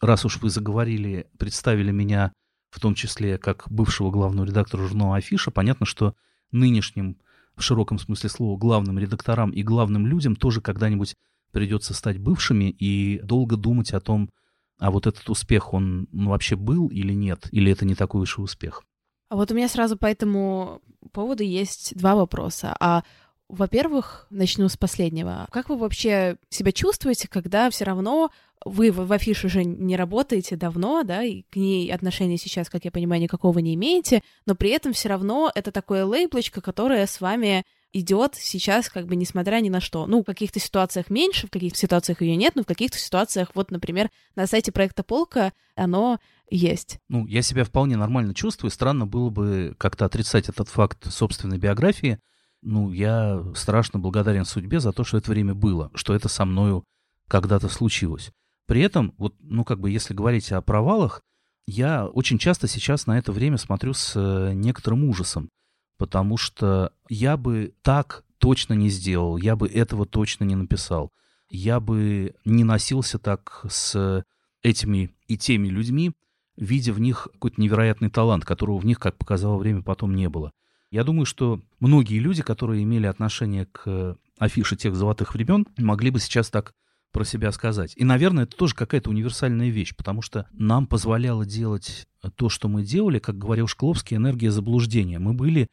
раз 0.01 0.25
уж 0.25 0.41
вы 0.43 0.51
заговорили, 0.51 1.31
представили 1.39 1.93
меня 1.93 2.33
в 2.71 2.81
том 2.81 2.95
числе 2.95 3.39
как 3.39 3.71
бывшего 3.71 4.11
главного 4.11 4.47
редактора 4.47 4.83
журнала 4.83 5.17
«Афиша», 5.17 5.51
понятно, 5.51 5.87
что 5.87 6.15
нынешним, 6.51 7.19
в 7.55 7.63
широком 7.63 7.99
смысле 7.99 8.31
слова, 8.31 8.59
главным 8.59 8.99
редакторам 8.99 9.51
и 9.51 9.63
главным 9.63 10.07
людям 10.07 10.37
тоже 10.37 10.61
когда-нибудь 10.61 11.15
придется 11.53 11.95
стать 11.95 12.19
бывшими 12.19 12.71
и 12.71 13.21
долго 13.23 13.57
думать 13.57 13.93
о 13.93 14.01
том, 14.01 14.31
а 14.79 14.91
вот 14.91 15.07
этот 15.07 15.29
успех, 15.31 15.73
он 15.73 16.09
ну, 16.13 16.31
вообще 16.31 16.57
был 16.57 16.89
или 16.89 17.13
нет, 17.13 17.49
или 17.53 17.73
это 17.73 17.85
не 17.85 17.95
такой 17.95 18.23
уж 18.23 18.39
и 18.39 18.43
успех. 18.43 18.85
А 19.29 19.37
вот 19.37 19.51
у 19.51 19.55
меня 19.55 19.69
сразу 19.69 19.97
по 19.97 20.07
этому 20.07 20.81
поводу 21.13 21.43
есть 21.43 21.97
два 21.97 22.15
вопроса. 22.15 22.77
А 22.81 23.03
во-первых, 23.49 24.27
начну 24.31 24.69
с 24.69 24.77
последнего. 24.77 25.49
Как 25.51 25.69
вы 25.69 25.77
вообще 25.77 26.37
себя 26.51 26.71
чувствуете, 26.73 27.29
когда 27.29 27.71
все 27.71 27.85
равно 27.85 28.31
вы 28.65 28.91
в 28.91 29.11
афише 29.13 29.47
уже 29.47 29.65
не 29.65 29.97
работаете 29.97 30.57
давно, 30.57 31.03
да, 31.03 31.23
и 31.23 31.43
к 31.43 31.57
ней 31.57 31.91
отношения 31.93 32.37
сейчас, 32.37 32.69
как 32.69 32.85
я 32.85 32.91
понимаю, 32.91 33.23
никакого 33.23 33.59
не 33.61 33.75
имеете, 33.75 34.23
но 34.47 34.55
при 34.55 34.71
этом 34.71 34.93
все 34.93 35.09
равно 35.09 35.51
это 35.55 35.73
такое 35.73 36.05
лейблочка, 36.05 36.61
которое 36.61 37.07
с 37.07 37.21
вами 37.21 37.65
идет 37.93 38.35
сейчас, 38.35 38.91
как 38.91 39.07
бы 39.07 39.17
несмотря 39.17 39.61
ни 39.61 39.71
на 39.71 39.81
что. 39.81 40.07
Ну, 40.07 40.21
в 40.23 40.25
каких-то 40.25 40.61
ситуациях 40.61 41.09
меньше, 41.09 41.47
в 41.47 41.51
каких-то 41.51 41.79
ситуациях 41.79 42.21
ее 42.21 42.37
нет, 42.37 42.55
но 42.55 42.63
в 42.63 42.67
каких-то 42.67 42.99
ситуациях, 42.99 43.53
вот, 43.55 43.71
например, 43.71 44.11
на 44.37 44.47
сайте 44.47 44.73
проекта 44.73 45.03
Полка 45.03 45.53
оно 45.75 46.19
есть. 46.51 46.99
Ну, 47.09 47.27
я 47.27 47.43
себя 47.43 47.65
вполне 47.65 47.97
нормально 47.97 48.35
чувствую. 48.35 48.71
Странно 48.71 49.07
было 49.07 49.31
бы 49.31 49.75
как-то 49.79 50.05
отрицать 50.05 50.49
этот 50.49 50.69
факт 50.69 51.13
собственной 51.13 51.59
биографии. 51.59 52.19
Ну, 52.63 52.93
я 52.93 53.43
страшно 53.55 53.99
благодарен 53.99 54.45
судьбе 54.45 54.81
за 54.81 54.93
то, 54.93 55.05
что 55.05 55.19
это 55.19 55.31
время 55.31 55.55
было, 55.55 55.91
что 55.95 56.15
это 56.15 56.29
со 56.29 56.45
мною 56.45 56.85
когда-то 57.29 57.69
случилось. 57.69 58.33
При 58.67 58.83
этом, 58.83 59.15
вот, 59.19 59.35
ну, 59.41 59.65
как 59.65 59.81
бы, 59.81 59.91
если 59.91 60.15
говорить 60.15 60.51
о 60.53 60.61
провалах, 60.61 61.23
я 61.67 62.07
очень 62.07 62.39
часто 62.39 62.67
сейчас 62.67 63.07
на 63.07 63.19
это 63.19 63.33
время 63.33 63.59
смотрю 63.59 63.93
с 63.93 64.15
э, 64.17 64.53
некоторым 64.55 65.05
ужасом 65.05 65.51
потому 65.99 66.37
что 66.37 66.93
я 67.11 67.37
бы 67.37 67.75
так 67.83 68.25
точно 68.39 68.75
не 68.75 68.89
сделал, 68.89 69.37
я 69.37 69.57
бы 69.57 69.69
этого 69.69 70.07
точно 70.07 70.45
не 70.45 70.55
написал, 70.55 71.13
я 71.51 71.81
бы 71.81 72.35
не 72.45 72.65
носился 72.65 73.19
так 73.19 73.65
с 73.69 74.25
этими 74.63 75.11
и 75.27 75.37
теми 75.37 75.69
людьми, 75.69 76.13
видя 76.59 76.93
в 76.93 77.01
них 77.01 77.29
какой-то 77.33 77.61
невероятный 77.61 78.11
талант, 78.11 78.45
которого 78.45 78.79
в 78.79 78.87
них, 78.87 78.99
как 78.99 79.17
показало 79.17 79.57
время, 79.57 79.83
потом 79.83 80.15
не 80.15 80.29
было. 80.29 80.53
Я 80.91 81.05
думаю, 81.05 81.27
что 81.27 81.61
многие 81.81 82.19
люди, 82.19 82.43
которые 82.43 82.83
имели 82.83 83.07
отношение 83.07 83.67
к 83.67 84.17
афише 84.39 84.77
тех 84.77 84.95
золотых 84.95 85.35
времен, 85.35 85.67
могли 85.77 86.11
бы 86.11 86.19
сейчас 86.19 86.51
так 86.51 86.73
про 87.13 87.25
себя 87.25 87.53
сказать. 87.53 87.95
И, 87.97 88.05
наверное, 88.05 88.45
это 88.45 88.57
тоже 88.57 88.75
какая-то 88.75 89.11
универсальная 89.11 89.69
вещь, 89.69 89.95
потому 89.97 90.23
что 90.23 90.47
нам 90.53 90.87
позволяло 90.87 91.45
делать 91.45 92.07
то, 92.37 92.49
что 92.49 92.69
мы 92.69 92.83
делали, 92.83 93.19
как 93.19 93.39
говорил 93.39 93.67
Шкловский, 93.67 94.17
энергия 94.17 94.51
заблуждения. 94.51 95.19
Мы 95.19 95.33
были 95.33 95.69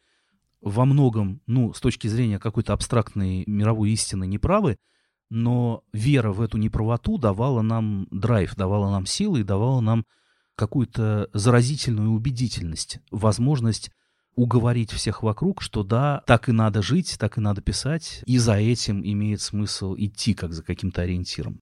во 0.60 0.84
многом, 0.84 1.40
ну, 1.46 1.72
с 1.72 1.80
точки 1.80 2.08
зрения 2.08 2.38
какой-то 2.38 2.72
абстрактной 2.72 3.44
мировой 3.46 3.90
истины 3.90 4.26
неправы, 4.26 4.76
но 5.28 5.82
вера 5.92 6.32
в 6.32 6.40
эту 6.40 6.56
неправоту 6.56 7.18
давала 7.18 7.62
нам 7.62 8.06
драйв, 8.10 8.54
давала 8.54 8.90
нам 8.90 9.06
силы 9.06 9.40
и 9.40 9.44
давала 9.44 9.80
нам 9.80 10.04
какую-то 10.56 11.30
заразительную 11.32 12.10
убедительность, 12.10 12.98
возможность 13.10 13.90
уговорить 14.34 14.90
всех 14.90 15.22
вокруг, 15.22 15.62
что 15.62 15.82
да, 15.82 16.22
так 16.26 16.48
и 16.48 16.52
надо 16.52 16.82
жить, 16.82 17.16
так 17.18 17.38
и 17.38 17.40
надо 17.40 17.62
писать, 17.62 18.22
и 18.26 18.38
за 18.38 18.54
этим 18.54 19.02
имеет 19.04 19.40
смысл 19.40 19.94
идти 19.96 20.34
как 20.34 20.52
за 20.52 20.62
каким-то 20.62 21.02
ориентиром. 21.02 21.60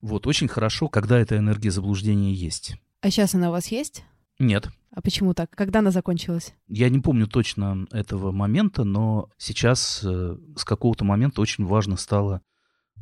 Вот, 0.00 0.26
очень 0.26 0.48
хорошо, 0.48 0.88
когда 0.88 1.18
эта 1.18 1.36
энергия 1.36 1.70
заблуждения 1.70 2.32
есть. 2.32 2.76
А 3.00 3.10
сейчас 3.10 3.34
она 3.34 3.48
у 3.48 3.52
вас 3.52 3.68
есть? 3.68 4.04
Нет. 4.38 4.68
А 4.92 5.00
почему 5.00 5.34
так? 5.34 5.50
Когда 5.50 5.80
она 5.80 5.90
закончилась? 5.90 6.54
Я 6.68 6.88
не 6.88 7.00
помню 7.00 7.26
точно 7.26 7.86
этого 7.92 8.32
момента, 8.32 8.84
но 8.84 9.30
сейчас 9.36 10.00
э, 10.04 10.36
с 10.56 10.64
какого-то 10.64 11.04
момента 11.04 11.40
очень 11.40 11.64
важно 11.64 11.96
стало 11.96 12.42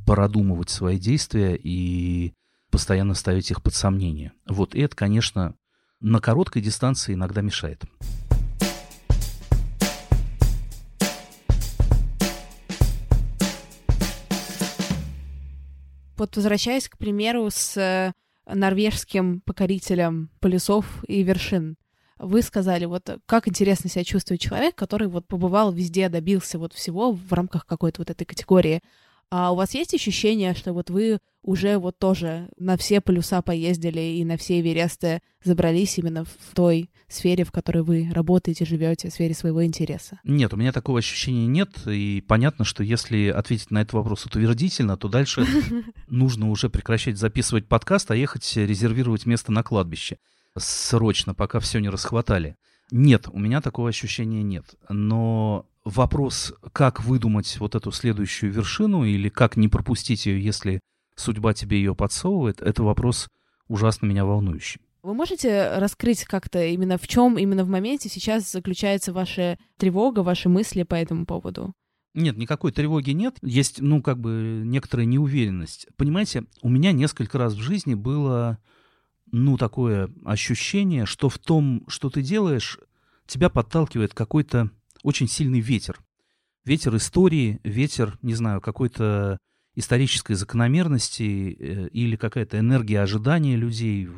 продумывать 0.07 0.71
свои 0.71 0.99
действия 0.99 1.59
и 1.62 2.35
постоянно 2.76 3.14
ставить 3.14 3.50
их 3.50 3.62
под 3.62 3.73
сомнение. 3.73 4.35
Вот 4.47 4.75
это, 4.75 4.95
конечно, 4.95 5.54
на 6.00 6.21
короткой 6.21 6.61
дистанции 6.61 7.14
иногда 7.14 7.40
мешает. 7.40 7.83
Вот 16.18 16.37
возвращаясь, 16.37 16.90
к 16.90 16.99
примеру, 16.99 17.49
с 17.50 18.12
норвежским 18.47 19.40
покорителем 19.40 20.28
полюсов 20.40 21.02
и 21.09 21.23
вершин. 21.23 21.78
Вы 22.18 22.42
сказали, 22.42 22.85
вот 22.85 23.09
как 23.25 23.49
интересно 23.49 23.88
себя 23.88 24.04
чувствует 24.04 24.42
человек, 24.42 24.75
который 24.75 25.09
вот 25.09 25.26
побывал 25.26 25.73
везде, 25.73 26.11
добился 26.11 26.59
вот 26.59 26.75
всего 26.75 27.12
в 27.12 27.33
рамках 27.33 27.64
какой-то 27.64 28.02
вот 28.02 28.11
этой 28.11 28.26
категории. 28.26 28.83
А 29.30 29.52
у 29.52 29.56
вас 29.56 29.75
есть 29.75 29.95
ощущение, 29.95 30.54
что 30.54 30.73
вот 30.73 30.88
вы 30.88 31.18
уже 31.42 31.78
вот 31.78 31.99
тоже 31.99 32.49
на 32.59 32.76
все 32.76 33.00
полюса 33.00 33.42
поездили 33.42 34.00
и 34.00 34.25
на 34.25 34.37
все 34.37 34.61
Эвересты 34.61 35.21
забрались 35.42 35.99
именно 35.99 36.25
в 36.25 36.54
той 36.54 36.90
сфере, 37.09 37.45
в 37.45 37.52
которой 37.52 37.83
вы 37.83 38.11
работаете, 38.12 38.64
живете, 38.64 39.09
в 39.09 39.12
сфере 39.12 39.35
своего 39.35 39.64
интереса? 39.64 40.21
Нет, 40.25 40.52
у 40.52 40.56
меня 40.56 40.73
такого 40.73 40.99
ощущения 40.99 41.47
нет. 41.47 41.71
И 41.87 42.23
понятно, 42.26 42.64
что 42.64 42.83
если 42.83 43.28
ответить 43.28 43.71
на 43.71 43.83
этот 43.83 43.95
вопрос 43.95 44.26
утвердительно, 44.26 44.97
то 44.97 45.09
дальше 45.09 45.47
нужно 46.09 46.50
уже 46.50 46.68
прекращать 46.68 47.18
записывать 47.18 47.66
подкаст, 47.66 48.11
а 48.11 48.16
ехать 48.16 48.50
резервировать 48.56 49.26
место 49.26 49.52
на 49.52 49.62
кладбище. 49.62 50.18
Срочно, 50.56 51.35
пока 51.35 51.61
все 51.61 51.80
не 51.80 51.88
расхватали. 51.88 52.56
Нет, 52.90 53.28
у 53.33 53.38
меня 53.38 53.61
такого 53.61 53.88
ощущения 53.88 54.42
нет. 54.42 54.75
Но 54.88 55.66
вопрос, 55.87 56.52
как 56.73 57.02
выдумать 57.05 57.59
вот 57.61 57.75
эту 57.75 57.93
следующую 57.93 58.52
вершину 58.52 59.05
или 59.05 59.28
как 59.28 59.57
не 59.57 59.69
пропустить 59.69 60.26
ее, 60.26 60.43
если 60.43 60.81
судьба 61.14 61.55
тебе 61.55 61.78
ее 61.78 61.95
подсовывает, 61.95 62.61
это 62.61 62.83
вопрос 62.83 63.28
ужасно 63.69 64.07
меня 64.07 64.25
волнующий. 64.25 64.81
Вы 65.02 65.14
можете 65.14 65.78
раскрыть 65.78 66.25
как-то 66.25 66.64
именно 66.64 66.99
в 66.99 67.07
чем 67.07 67.38
именно 67.38 67.64
в 67.64 67.69
моменте 67.69 68.09
сейчас 68.09 68.50
заключается 68.50 69.12
ваша 69.12 69.57
тревога, 69.78 70.21
ваши 70.21 70.49
мысли 70.49 70.83
по 70.83 70.97
этому 70.97 71.25
поводу? 71.25 71.73
Нет, 72.14 72.37
никакой 72.37 72.73
тревоги 72.73 73.11
нет. 73.11 73.37
Есть, 73.43 73.81
ну, 73.81 74.02
как 74.02 74.19
бы 74.19 74.62
некоторая 74.64 75.07
неуверенность. 75.07 75.87
Понимаете, 75.97 76.47
у 76.62 76.69
меня 76.69 76.90
несколько 76.90 77.38
раз 77.38 77.52
в 77.52 77.61
жизни 77.61 77.95
было, 77.95 78.59
ну, 79.31 79.57
такое 79.57 80.11
ощущение, 80.25 81.07
что 81.07 81.28
в 81.28 81.38
том, 81.38 81.85
что 81.88 82.11
ты 82.11 82.23
делаешь, 82.23 82.81
тебя 83.26 83.50
подталкивает 83.50 84.14
какой-то 84.14 84.71
очень 85.07 85.29
сильный 85.29 85.61
ветер. 85.61 86.01
Ветер 86.65 86.97
истории, 86.97 87.61
ветер, 87.63 88.19
не 88.23 88.35
знаю, 88.35 88.61
какой-то 88.61 89.39
исторической 89.77 90.35
закономерности 90.35 91.57
э, 91.57 91.89
или 91.91 92.17
какая-то 92.17 92.59
энергия 92.59 93.03
ожидания 93.03 93.55
людей, 93.55 94.09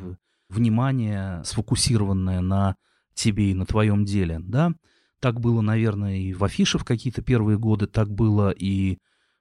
внимание 0.49 1.43
сфокусированное 1.43 2.41
на 2.41 2.75
тебе 3.13 3.51
и 3.51 3.53
на 3.53 3.67
твоем 3.67 4.03
деле, 4.03 4.39
да. 4.39 4.73
Так 5.19 5.39
было, 5.39 5.61
наверное, 5.61 6.17
и 6.17 6.33
в 6.33 6.43
афише 6.43 6.79
в 6.79 6.85
какие-то 6.85 7.21
первые 7.21 7.59
годы, 7.59 7.85
так 7.85 8.09
было 8.09 8.49
и 8.49 8.97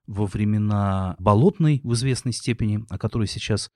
во 0.07 0.27
времена 0.27 1.17
Болотной 1.19 1.81
в 1.83 1.95
известной 1.95 2.33
степени, 2.33 2.85
о 2.91 2.99
которой 2.99 3.27
сейчас 3.27 3.71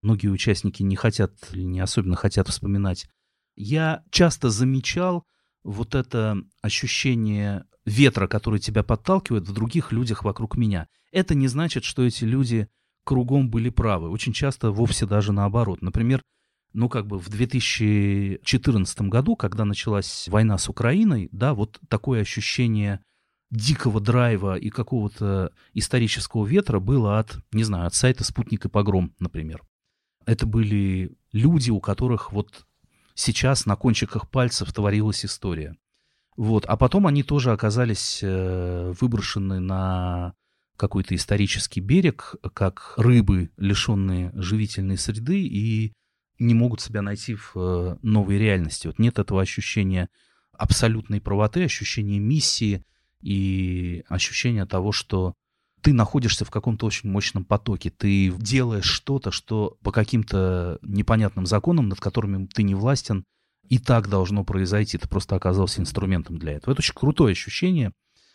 многие 0.00 0.28
участники 0.28 0.84
не 0.84 0.94
хотят 0.94 1.32
не 1.52 1.80
особенно 1.80 2.14
хотят 2.14 2.46
вспоминать. 2.46 3.08
Я 3.56 4.04
часто 4.10 4.50
замечал, 4.50 5.24
вот 5.66 5.94
это 5.96 6.38
ощущение 6.62 7.64
ветра, 7.84 8.28
который 8.28 8.60
тебя 8.60 8.82
подталкивает 8.82 9.48
в 9.48 9.52
других 9.52 9.92
людях 9.92 10.22
вокруг 10.22 10.56
меня. 10.56 10.86
Это 11.10 11.34
не 11.34 11.48
значит, 11.48 11.84
что 11.84 12.04
эти 12.04 12.24
люди 12.24 12.68
кругом 13.04 13.50
были 13.50 13.70
правы. 13.70 14.08
Очень 14.10 14.32
часто 14.32 14.70
вовсе 14.70 15.06
даже 15.06 15.32
наоборот. 15.32 15.82
Например, 15.82 16.22
ну, 16.72 16.88
как 16.88 17.06
бы 17.06 17.18
в 17.18 17.28
2014 17.30 19.00
году, 19.02 19.34
когда 19.34 19.64
началась 19.64 20.28
война 20.28 20.56
с 20.56 20.68
Украиной, 20.68 21.28
да, 21.32 21.54
вот 21.54 21.80
такое 21.88 22.20
ощущение 22.20 23.00
дикого 23.50 24.00
драйва 24.00 24.56
и 24.56 24.70
какого-то 24.70 25.52
исторического 25.72 26.46
ветра 26.46 26.78
было 26.78 27.18
от, 27.18 27.38
не 27.52 27.64
знаю, 27.64 27.86
от 27.86 27.94
сайта 27.94 28.24
«Спутник 28.24 28.66
и 28.66 28.68
погром», 28.68 29.14
например. 29.18 29.62
Это 30.26 30.46
были 30.46 31.16
люди, 31.32 31.70
у 31.70 31.80
которых 31.80 32.32
вот 32.32 32.65
сейчас 33.16 33.66
на 33.66 33.74
кончиках 33.74 34.30
пальцев 34.30 34.72
творилась 34.72 35.24
история. 35.24 35.76
Вот. 36.36 36.64
А 36.66 36.76
потом 36.76 37.08
они 37.08 37.24
тоже 37.24 37.50
оказались 37.50 38.20
э, 38.22 38.92
выброшены 39.00 39.58
на 39.58 40.34
какой-то 40.76 41.14
исторический 41.14 41.80
берег, 41.80 42.36
как 42.52 42.94
рыбы, 42.98 43.50
лишенные 43.56 44.30
живительной 44.34 44.98
среды, 44.98 45.40
и 45.40 45.94
не 46.38 46.54
могут 46.54 46.82
себя 46.82 47.00
найти 47.00 47.34
в 47.34 47.52
э, 47.56 47.96
новой 48.02 48.38
реальности. 48.38 48.86
Вот 48.86 48.98
нет 48.98 49.18
этого 49.18 49.40
ощущения 49.40 50.10
абсолютной 50.52 51.20
правоты, 51.22 51.64
ощущения 51.64 52.18
миссии 52.18 52.84
и 53.22 54.04
ощущения 54.08 54.66
того, 54.66 54.92
что 54.92 55.34
ты 55.86 55.92
находишься 55.92 56.44
в 56.44 56.50
каком-то 56.50 56.84
очень 56.84 57.08
мощном 57.08 57.44
потоке, 57.44 57.90
ты 57.90 58.32
делаешь 58.32 58.86
что-то, 58.86 59.30
что 59.30 59.78
по 59.84 59.92
каким-то 59.92 60.80
непонятным 60.82 61.46
законам, 61.46 61.88
над 61.88 62.00
которыми 62.00 62.46
ты 62.46 62.64
не 62.64 62.74
властен, 62.74 63.24
и 63.68 63.78
так 63.78 64.08
должно 64.08 64.42
произойти. 64.42 64.98
Ты 64.98 65.06
просто 65.06 65.36
оказался 65.36 65.80
инструментом 65.80 66.38
для 66.38 66.54
этого. 66.54 66.72
Это 66.72 66.80
очень 66.80 66.94
крутое 66.94 67.30
ощущение. 67.30 67.92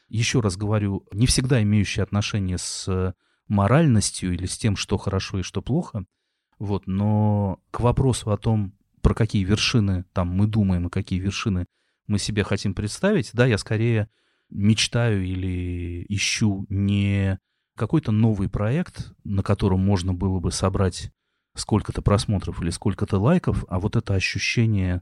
Еще 0.08 0.39
раз 0.39 0.55
говорю, 0.55 1.05
не 1.12 1.27
всегда 1.27 1.62
имеющее 1.62 2.03
отношение 2.03 2.58
с 2.58 3.13
моральностью 3.50 4.34
или 4.34 4.46
с 4.46 4.58
тем, 4.58 4.77
что 4.77 4.98
хорошо 4.98 5.39
и 5.39 5.43
что 5.43 5.62
плохо– 5.62 6.05
вот, 6.58 6.86
но 6.88 7.60
к 7.72 7.81
вопросу 7.81 8.31
о 8.31 8.38
том, 8.38 8.74
про 9.01 9.13
какие 9.13 9.43
вершины 9.43 10.05
там 10.13 10.29
мы 10.29 10.46
думаем 10.48 10.88
и 10.88 10.91
какие 10.91 11.20
вершины 11.20 11.65
мы 12.05 12.17
себе 12.17 12.43
хотим 12.46 12.75
представить, 12.75 13.31
да, 13.34 13.46
я 13.46 13.58
скорее 13.58 14.10
мечтаю 14.51 15.24
или 15.24 16.05
ищу 16.08 16.65
не 16.70 17.39
какой-то 17.77 18.12
новый 18.12 18.50
проект, 18.50 19.13
на 19.24 19.43
котором 19.43 19.79
можно 19.79 20.13
было 20.13 20.39
бы 20.39 20.51
собрать 20.51 21.12
сколько-то 21.55 22.01
просмотров 22.01 22.62
или 22.62 22.70
сколько-то 22.70 23.17
лайков, 23.17 23.65
а 23.67 23.79
вот 23.79 23.96
это 23.96 24.13
ощущение 24.13 25.01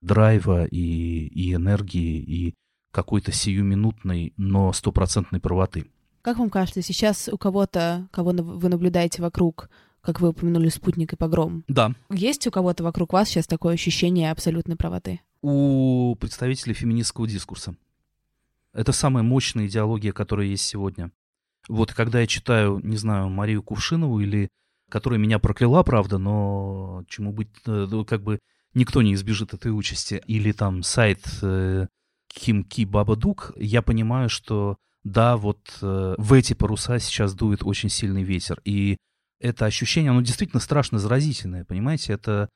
драйва 0.00 0.64
и, 0.64 1.26
и 1.26 1.54
энергии 1.54 2.18
и 2.18 2.54
какой-то 2.92 3.32
сиюминутной, 3.32 4.32
но 4.36 4.72
стопроцентной 4.72 5.40
правоты. 5.40 5.86
Как 6.22 6.38
вам 6.38 6.48
кажется, 6.48 6.80
сейчас 6.80 7.28
у 7.30 7.36
кого-то, 7.36 8.08
кого 8.10 8.30
вы 8.30 8.68
наблюдаете 8.68 9.20
вокруг, 9.20 9.68
как 10.00 10.20
вы 10.20 10.28
упомянули, 10.28 10.68
спутник 10.68 11.12
и 11.12 11.16
погром. 11.16 11.64
Да. 11.68 11.92
Есть 12.10 12.46
у 12.46 12.50
кого-то 12.50 12.84
вокруг 12.84 13.12
вас 13.12 13.28
сейчас 13.28 13.46
такое 13.46 13.74
ощущение 13.74 14.30
абсолютной 14.30 14.76
правоты? 14.76 15.20
У 15.42 16.16
представителей 16.18 16.74
феминистского 16.74 17.26
дискурса. 17.26 17.74
Это 18.74 18.92
самая 18.92 19.22
мощная 19.22 19.66
идеология, 19.66 20.12
которая 20.12 20.46
есть 20.46 20.64
сегодня. 20.64 21.10
Вот 21.68 21.94
когда 21.94 22.20
я 22.20 22.26
читаю, 22.26 22.80
не 22.82 22.96
знаю, 22.96 23.30
Марию 23.30 23.62
Кувшинову 23.62 24.20
или 24.20 24.50
которая 24.90 25.18
меня 25.18 25.38
прокляла, 25.38 25.82
правда, 25.82 26.18
но 26.18 27.04
чему 27.08 27.32
быть, 27.32 27.48
э, 27.66 27.86
ну, 27.90 28.04
как 28.04 28.22
бы 28.22 28.38
никто 28.74 29.02
не 29.02 29.14
избежит 29.14 29.54
этой 29.54 29.72
участи, 29.72 30.22
или 30.26 30.52
там 30.52 30.82
сайт 30.82 31.26
э, 31.42 31.86
Ким 32.28 32.64
Ки 32.64 32.84
Баба 32.84 33.16
Дук, 33.16 33.52
я 33.56 33.82
понимаю, 33.82 34.28
что 34.28 34.76
да, 35.02 35.36
вот 35.36 35.78
э, 35.82 36.14
в 36.18 36.32
эти 36.32 36.54
паруса 36.54 36.98
сейчас 36.98 37.34
дует 37.34 37.62
очень 37.62 37.88
сильный 37.88 38.22
ветер. 38.22 38.60
И 38.64 38.96
это 39.40 39.66
ощущение, 39.66 40.10
оно 40.10 40.22
действительно 40.22 40.60
страшно 40.60 40.98
заразительное, 40.98 41.64
понимаете? 41.64 42.12
Это 42.12 42.48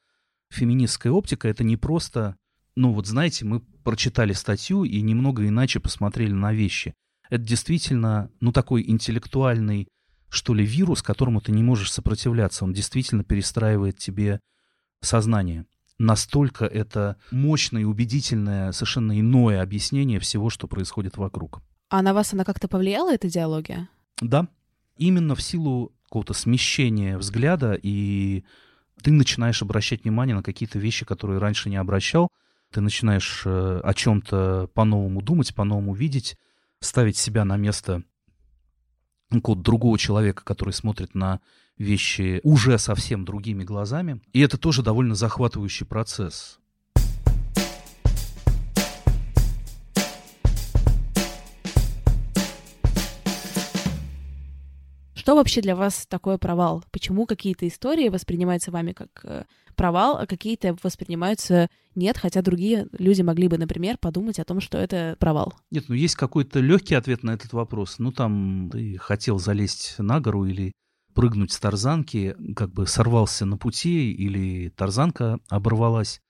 феминистская 0.50 1.12
оптика, 1.12 1.48
это 1.48 1.64
не 1.64 1.76
просто, 1.76 2.36
ну 2.78 2.92
вот 2.92 3.08
знаете, 3.08 3.44
мы 3.44 3.58
прочитали 3.58 4.32
статью 4.32 4.84
и 4.84 5.00
немного 5.00 5.46
иначе 5.46 5.80
посмотрели 5.80 6.32
на 6.32 6.52
вещи. 6.52 6.94
Это 7.28 7.42
действительно, 7.42 8.30
ну 8.40 8.52
такой 8.52 8.88
интеллектуальный, 8.88 9.88
что 10.28 10.54
ли, 10.54 10.64
вирус, 10.64 11.02
которому 11.02 11.40
ты 11.40 11.50
не 11.50 11.64
можешь 11.64 11.92
сопротивляться. 11.92 12.64
Он 12.64 12.72
действительно 12.72 13.24
перестраивает 13.24 13.98
тебе 13.98 14.38
сознание. 15.00 15.66
Настолько 15.98 16.66
это 16.66 17.16
мощное 17.32 17.82
и 17.82 17.84
убедительное, 17.84 18.70
совершенно 18.70 19.18
иное 19.18 19.60
объяснение 19.60 20.20
всего, 20.20 20.48
что 20.48 20.68
происходит 20.68 21.16
вокруг. 21.16 21.60
А 21.90 22.00
на 22.00 22.14
вас 22.14 22.32
она 22.32 22.44
как-то 22.44 22.68
повлияла, 22.68 23.12
эта 23.12 23.28
диалогия? 23.28 23.88
Да. 24.20 24.46
Именно 24.96 25.34
в 25.34 25.42
силу 25.42 25.92
какого-то 26.04 26.32
смещения 26.32 27.18
взгляда, 27.18 27.76
и 27.82 28.44
ты 29.02 29.10
начинаешь 29.10 29.62
обращать 29.62 30.04
внимание 30.04 30.36
на 30.36 30.44
какие-то 30.44 30.78
вещи, 30.78 31.04
которые 31.04 31.40
раньше 31.40 31.70
не 31.70 31.76
обращал. 31.76 32.28
Ты 32.72 32.80
начинаешь 32.80 33.42
э, 33.44 33.80
о 33.82 33.94
чем-то 33.94 34.70
по-новому 34.74 35.22
думать, 35.22 35.54
по-новому 35.54 35.94
видеть, 35.94 36.36
ставить 36.80 37.16
себя 37.16 37.44
на 37.44 37.56
место 37.56 38.02
какого-то 39.30 39.62
другого 39.62 39.98
человека, 39.98 40.44
который 40.44 40.72
смотрит 40.72 41.14
на 41.14 41.40
вещи 41.76 42.40
уже 42.42 42.78
совсем 42.78 43.24
другими 43.24 43.64
глазами. 43.64 44.20
И 44.32 44.40
это 44.40 44.58
тоже 44.58 44.82
довольно 44.82 45.14
захватывающий 45.14 45.86
процесс. 45.86 46.58
Что 55.28 55.34
вообще 55.34 55.60
для 55.60 55.76
вас 55.76 56.06
такое 56.08 56.38
провал? 56.38 56.82
Почему 56.90 57.26
какие-то 57.26 57.68
истории 57.68 58.08
воспринимаются 58.08 58.70
вами 58.70 58.92
как 58.92 59.10
э, 59.24 59.44
провал, 59.76 60.16
а 60.16 60.26
какие-то 60.26 60.74
воспринимаются 60.82 61.68
нет, 61.94 62.16
хотя 62.16 62.40
другие 62.40 62.88
люди 62.92 63.20
могли 63.20 63.46
бы, 63.46 63.58
например, 63.58 63.98
подумать 63.98 64.38
о 64.38 64.46
том, 64.46 64.62
что 64.62 64.78
это 64.78 65.18
провал? 65.20 65.52
Нет, 65.70 65.84
ну 65.88 65.94
есть 65.94 66.14
какой-то 66.14 66.60
легкий 66.60 66.94
ответ 66.94 67.24
на 67.24 67.32
этот 67.32 67.52
вопрос. 67.52 67.98
Ну 67.98 68.10
там 68.10 68.70
ты 68.72 68.96
хотел 68.96 69.38
залезть 69.38 69.96
на 69.98 70.18
гору 70.18 70.46
или 70.46 70.72
прыгнуть 71.12 71.52
с 71.52 71.60
тарзанки, 71.60 72.34
как 72.56 72.72
бы 72.72 72.86
сорвался 72.86 73.44
на 73.44 73.58
пути 73.58 74.10
или 74.10 74.70
тарзанка 74.70 75.40
оборвалась. 75.50 76.22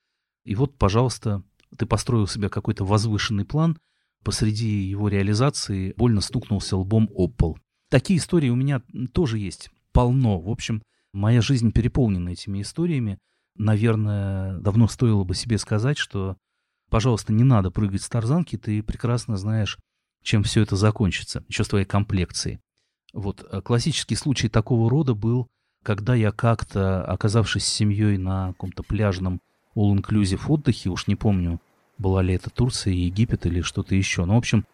И 0.43 0.55
вот, 0.55 0.77
пожалуйста, 0.77 1.41
ты 1.77 1.85
построил 1.85 2.27
себе 2.27 2.49
какой-то 2.49 2.83
возвышенный 2.83 3.45
план, 3.45 3.77
посреди 4.25 4.67
его 4.67 5.07
реализации 5.07 5.93
больно 5.95 6.19
стукнулся 6.19 6.75
лбом 6.75 7.09
об 7.15 7.37
пол. 7.37 7.57
Такие 7.89 8.19
истории 8.19 8.49
у 8.49 8.55
меня 8.55 8.81
тоже 9.13 9.39
есть 9.39 9.71
полно. 9.91 10.39
В 10.39 10.49
общем, 10.49 10.83
моя 11.11 11.41
жизнь 11.41 11.71
переполнена 11.71 12.29
этими 12.29 12.61
историями. 12.61 13.17
Наверное, 13.55 14.57
давно 14.59 14.87
стоило 14.87 15.23
бы 15.23 15.35
себе 15.35 15.57
сказать, 15.57 15.97
что, 15.97 16.37
пожалуйста, 16.89 17.33
не 17.33 17.43
надо 17.43 17.71
прыгать 17.71 18.03
с 18.03 18.09
тарзанки, 18.09 18.57
ты 18.57 18.83
прекрасно 18.83 19.37
знаешь, 19.37 19.77
чем 20.23 20.43
все 20.43 20.61
это 20.61 20.75
закончится, 20.75 21.43
еще 21.47 21.63
с 21.63 21.67
твоей 21.67 21.85
комплекцией. 21.85 22.59
Вот 23.13 23.45
э, 23.49 23.61
классический 23.61 24.15
случай 24.15 24.49
такого 24.49 24.89
рода 24.89 25.15
был, 25.15 25.47
когда 25.83 26.13
я 26.13 26.31
как-то, 26.31 27.03
оказавшись 27.03 27.65
с 27.65 27.73
семьей 27.73 28.17
на 28.17 28.49
каком-то 28.49 28.83
пляжном 28.83 29.41
all-inclusive 29.75 30.41
отдыхе, 30.47 30.89
уж 30.89 31.07
не 31.07 31.15
помню, 31.15 31.59
была 31.97 32.21
ли 32.21 32.35
это 32.35 32.49
Турция, 32.49 32.93
Египет 32.93 33.45
или 33.45 33.61
что-то 33.61 33.95
еще. 33.95 34.25
Но, 34.25 34.35
в 34.35 34.37
общем, 34.37 34.65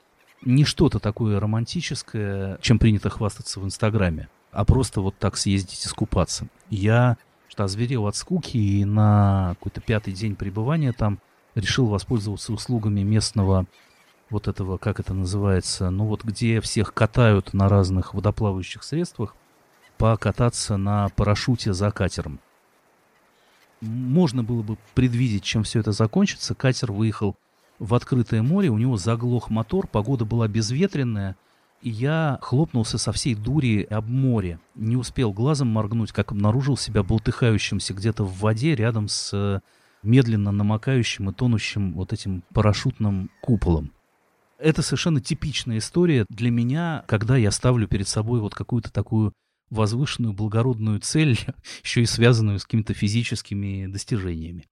не 0.45 0.63
что-то 0.63 0.99
такое 0.99 1.39
романтическое, 1.39 2.57
чем 2.61 2.79
принято 2.79 3.09
хвастаться 3.09 3.59
в 3.59 3.65
Инстаграме, 3.65 4.29
а 4.51 4.63
просто 4.63 5.01
вот 5.01 5.17
так 5.17 5.37
съездить 5.37 5.85
искупаться. 5.85 6.47
Я 6.69 7.17
что 7.55 7.63
озверел 7.63 8.07
от 8.07 8.17
скуки 8.17 8.57
и 8.57 8.83
на 8.83 9.55
какой-то 9.55 9.79
пятый 9.79 10.13
день 10.13 10.35
пребывания 10.35 10.91
там 10.91 11.19
решил 11.55 11.85
воспользоваться 11.85 12.51
услугами 12.51 13.01
местного 13.01 13.65
вот 14.29 14.49
этого, 14.49 14.77
как 14.77 14.99
это 14.99 15.13
называется, 15.13 15.89
ну 15.89 16.05
вот 16.05 16.25
где 16.25 16.59
всех 16.59 16.93
катают 16.93 17.53
на 17.53 17.69
разных 17.69 18.13
водоплавающих 18.13 18.83
средствах, 18.83 19.35
покататься 19.97 20.75
на 20.75 21.07
парашюте 21.09 21.71
за 21.71 21.91
катером. 21.91 22.39
Можно 23.79 24.43
было 24.43 24.61
бы 24.61 24.77
предвидеть, 24.93 25.43
чем 25.43 25.63
все 25.63 25.79
это 25.79 25.93
закончится. 25.93 26.55
Катер 26.55 26.91
выехал 26.91 27.37
в 27.79 27.93
открытое 27.93 28.41
море, 28.41 28.69
у 28.69 28.77
него 28.77 28.97
заглох 28.97 29.49
мотор, 29.49 29.87
погода 29.87 30.25
была 30.25 30.47
безветренная, 30.47 31.35
и 31.81 31.89
я 31.89 32.39
хлопнулся 32.41 32.97
со 32.97 33.11
всей 33.11 33.35
дури 33.35 33.83
об 33.83 34.07
море. 34.07 34.59
Не 34.75 34.95
успел 34.95 35.33
глазом 35.33 35.67
моргнуть, 35.67 36.11
как 36.11 36.31
обнаружил 36.31 36.77
себя 36.77 37.03
болтыхающимся 37.03 37.93
где-то 37.93 38.23
в 38.23 38.39
воде 38.39 38.75
рядом 38.75 39.07
с 39.07 39.31
э, 39.33 39.59
медленно 40.01 40.51
намокающим 40.51 41.29
и 41.29 41.33
тонущим 41.33 41.93
вот 41.93 42.13
этим 42.13 42.43
парашютным 42.53 43.29
куполом. 43.41 43.91
Это 44.57 44.81
совершенно 44.81 45.19
типичная 45.19 45.79
история 45.79 46.25
для 46.29 46.49
меня, 46.49 47.03
когда 47.07 47.35
я 47.35 47.51
ставлю 47.51 47.87
перед 47.87 48.07
собой 48.07 48.39
вот 48.39 48.55
какую-то 48.55 48.91
такую 48.91 49.33
возвышенную, 49.69 50.33
благородную 50.33 51.01
цель, 51.01 51.37
еще 51.83 52.01
и 52.01 52.05
связанную 52.05 52.59
с 52.59 52.63
какими-то 52.63 52.93
физическими 52.93 53.87
достижениями. 53.87 54.65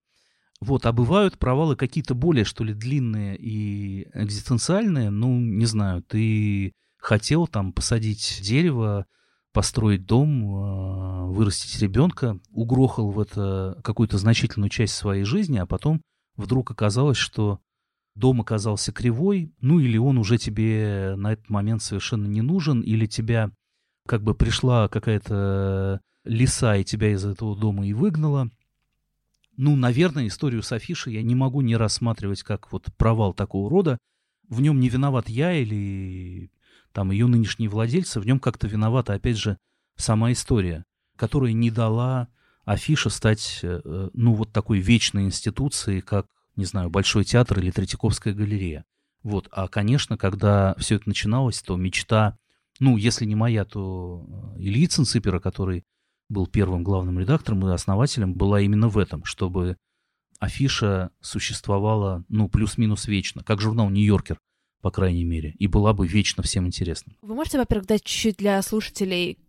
Вот, 0.63 0.86
а 0.86 0.91
бывают 0.91 1.38
провалы 1.38 1.76
какие-то 1.76 2.15
более, 2.15 2.45
что 2.45 2.63
ли, 2.63 2.73
длинные 2.73 3.38
и 3.38 4.08
экзистенциальные. 4.13 5.10
Ну, 5.10 5.39
не 5.39 5.65
знаю, 5.65 6.02
ты 6.04 6.71
хотел 6.97 7.47
там 7.47 7.73
посадить 7.73 8.39
дерево 8.41 9.06
построить 9.54 10.06
дом, 10.06 10.43
э, 10.43 11.26
вырастить 11.32 11.80
ребенка, 11.80 12.39
угрохал 12.52 13.12
в 13.12 13.19
это 13.19 13.80
какую-то 13.84 14.17
значительную 14.17 14.69
часть 14.69 14.95
своей 14.95 15.23
жизни, 15.23 15.60
а 15.60 15.67
потом 15.67 16.02
вдруг 16.36 16.71
оказалось, 16.71 17.17
что 17.17 17.60
дом 18.15 18.41
оказался 18.41 18.91
кривой, 18.91 19.54
ну 19.62 19.80
или 19.80 19.97
он 19.97 20.17
уже 20.17 20.38
тебе 20.38 21.13
на 21.17 21.34
этот 21.34 21.49
момент 21.49 21.84
совершенно 21.84 22.26
не 22.26 22.41
нужен, 22.41 22.82
или 22.82 23.06
тебя 23.06 23.52
как 24.08 24.23
бы 24.23 24.34
пришла 24.34 24.88
какая-то 24.88 26.02
лиса 26.26 26.76
и 26.76 26.84
тебя 26.84 27.12
из 27.12 27.23
этого 27.23 27.56
дома 27.56 27.86
и 27.86 27.93
выгнала. 27.93 28.49
Ну, 29.57 29.75
наверное, 29.75 30.27
историю 30.27 30.63
с 30.63 30.71
афишей 30.71 31.13
я 31.13 31.23
не 31.23 31.35
могу 31.35 31.61
не 31.61 31.75
рассматривать 31.75 32.43
как 32.43 32.71
вот 32.71 32.87
провал 32.97 33.33
такого 33.33 33.69
рода. 33.69 33.97
В 34.49 34.61
нем 34.61 34.79
не 34.79 34.89
виноват 34.89 35.29
я 35.29 35.53
или 35.53 36.51
там 36.91 37.11
ее 37.11 37.27
нынешние 37.27 37.69
владельцы, 37.69 38.19
в 38.19 38.25
нем 38.25 38.39
как-то 38.39 38.67
виновата, 38.67 39.13
опять 39.13 39.37
же, 39.37 39.57
сама 39.95 40.31
история, 40.31 40.85
которая 41.15 41.53
не 41.53 41.71
дала 41.71 42.29
афиша 42.65 43.09
стать, 43.09 43.59
э, 43.63 44.09
ну, 44.13 44.33
вот 44.33 44.51
такой 44.51 44.79
вечной 44.79 45.23
институцией, 45.23 46.01
как, 46.01 46.27
не 46.55 46.65
знаю, 46.65 46.89
Большой 46.89 47.23
театр 47.23 47.59
или 47.59 47.71
Третьяковская 47.71 48.33
галерея. 48.33 48.85
Вот. 49.21 49.47
А, 49.51 49.67
конечно, 49.67 50.17
когда 50.17 50.75
все 50.77 50.95
это 50.95 51.07
начиналось, 51.07 51.61
то 51.61 51.75
мечта, 51.77 52.37
ну, 52.79 52.97
если 52.97 53.25
не 53.25 53.35
моя, 53.35 53.65
то 53.65 54.25
э, 54.57 54.61
Ильи 54.61 54.87
Цинципера, 54.87 55.39
который 55.39 55.83
был 56.29 56.47
первым 56.47 56.83
главным 56.83 57.19
редактором 57.19 57.67
и 57.67 57.73
основателем, 57.73 58.33
была 58.33 58.62
именно 58.62 58.89
в 58.89 58.97
этом, 58.97 59.23
чтобы 59.23 59.77
афиша 60.39 61.12
существовала, 61.21 62.23
ну, 62.29 62.49
плюс-минус 62.49 63.07
вечно, 63.07 63.43
как 63.43 63.62
журнал 63.62 63.89
«Нью-Йоркер», 63.89 64.38
по 64.81 64.91
крайней 64.91 65.23
мере, 65.23 65.55
и 65.59 65.67
была 65.67 65.93
бы 65.93 66.05
вечно 66.07 66.43
всем 66.43 66.67
интересна. 66.67 67.13
Вы 67.21 67.36
можете, 67.36 67.57
во-первых, 67.57 67.88
дать 67.88 68.03
чуть-чуть 68.03 68.38
для 68.38 68.62
слушателей, 68.62 69.39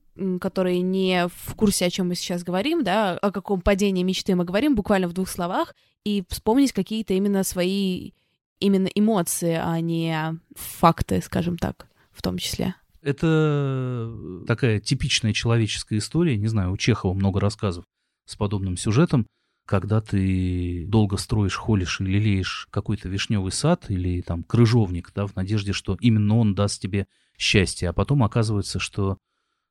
которые 0.41 0.81
не 0.81 1.27
в 1.29 1.55
курсе, 1.57 1.87
о 1.87 1.91
чем 1.91 2.09
мы 2.09 2.15
сейчас 2.15 2.45
говорим, 2.45 2.85
да, 2.85 3.19
о 3.19 3.33
каком 3.33 3.61
падении 3.61 4.05
мечты 4.05 4.37
мы 4.37 4.45
говорим, 4.45 4.77
буквально 4.77 5.09
в 5.09 5.13
двух 5.13 5.29
словах, 5.29 5.75
и 6.05 6.23
вспомнить 6.29 6.73
какие-то 6.73 7.15
именно 7.15 7.43
свои 7.43 8.13
именно 8.61 8.87
эмоции, 8.87 9.59
а 9.61 9.79
не 9.81 10.39
факты, 10.55 11.21
скажем 11.21 11.59
так, 11.59 11.87
в 12.13 12.23
том 12.23 12.39
числе. 12.39 12.75
Это 13.05 14.11
такая 14.47 14.81
типичная 14.81 15.35
человеческая 15.35 15.99
история. 15.99 16.39
Не 16.39 16.47
знаю, 16.47 16.73
у 16.73 16.79
Чехова 16.79 17.13
много 17.13 17.39
рассказов 17.39 17.85
с 18.25 18.35
подобным 18.35 18.79
сюжетом. 18.79 19.27
Когда 19.67 20.01
ты 20.01 20.87
долго 20.89 21.19
строишь, 21.19 21.57
холишь 21.57 22.01
и 22.01 22.05
лелеешь 22.05 22.67
какой-то 22.71 23.11
вишневый 23.11 23.53
сад 23.53 23.91
или 23.91 24.23
там 24.23 24.43
крыжовник, 24.43 25.13
да, 25.15 25.27
в 25.27 25.37
надежде, 25.37 25.75
что 25.75 25.99
именно 26.01 26.39
он 26.39 26.55
даст 26.55 26.81
тебе 26.81 27.07
счастье, 27.37 27.91
а 27.91 27.93
потом 27.93 28.23
оказывается, 28.23 28.79
что, 28.79 29.19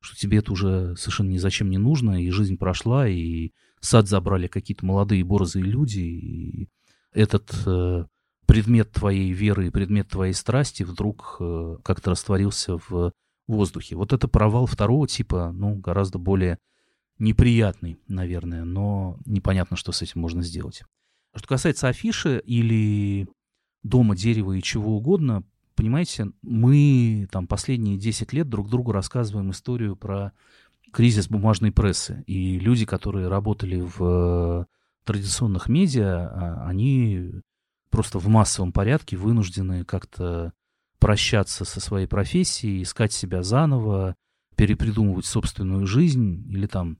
что 0.00 0.16
тебе 0.16 0.38
это 0.38 0.52
уже 0.52 0.94
совершенно 0.96 1.30
ни 1.30 1.38
зачем 1.38 1.70
не 1.70 1.78
нужно, 1.78 2.22
и 2.22 2.30
жизнь 2.30 2.56
прошла, 2.56 3.08
и 3.08 3.50
сад 3.80 4.08
забрали 4.08 4.46
какие-то 4.46 4.86
молодые 4.86 5.24
борзые 5.24 5.64
люди, 5.64 6.00
и 6.00 6.68
этот 7.12 7.52
э, 7.66 8.04
предмет 8.46 8.92
твоей 8.92 9.32
веры 9.32 9.68
и 9.68 9.70
предмет 9.70 10.08
твоей 10.08 10.34
страсти 10.34 10.84
вдруг 10.84 11.36
э, 11.40 11.76
как-то 11.82 12.10
растворился 12.10 12.78
в 12.88 13.12
воздухе. 13.46 13.96
Вот 13.96 14.12
это 14.12 14.28
провал 14.28 14.66
второго 14.66 15.06
типа, 15.06 15.52
ну, 15.52 15.76
гораздо 15.76 16.18
более 16.18 16.58
неприятный, 17.18 17.98
наверное, 18.08 18.64
но 18.64 19.18
непонятно, 19.24 19.76
что 19.76 19.92
с 19.92 20.02
этим 20.02 20.20
можно 20.20 20.42
сделать. 20.42 20.82
Что 21.34 21.48
касается 21.48 21.88
афиши 21.88 22.42
или 22.44 23.28
дома, 23.82 24.16
дерева 24.16 24.52
и 24.52 24.62
чего 24.62 24.96
угодно, 24.96 25.44
понимаете, 25.74 26.28
мы 26.42 27.28
там 27.30 27.46
последние 27.46 27.98
10 27.98 28.32
лет 28.32 28.48
друг 28.48 28.68
другу 28.68 28.92
рассказываем 28.92 29.50
историю 29.50 29.96
про 29.96 30.32
кризис 30.92 31.28
бумажной 31.28 31.72
прессы. 31.72 32.22
И 32.26 32.58
люди, 32.58 32.86
которые 32.86 33.28
работали 33.28 33.80
в 33.80 34.66
традиционных 35.04 35.68
медиа, 35.68 36.28
а, 36.28 36.66
они 36.68 37.32
просто 37.90 38.18
в 38.18 38.28
массовом 38.28 38.72
порядке 38.72 39.16
вынуждены 39.16 39.84
как-то 39.84 40.52
прощаться 41.04 41.66
со 41.66 41.80
своей 41.80 42.06
профессией, 42.06 42.82
искать 42.82 43.12
себя 43.12 43.42
заново, 43.42 44.16
перепридумывать 44.56 45.26
собственную 45.26 45.86
жизнь 45.86 46.50
или 46.50 46.66
там, 46.66 46.96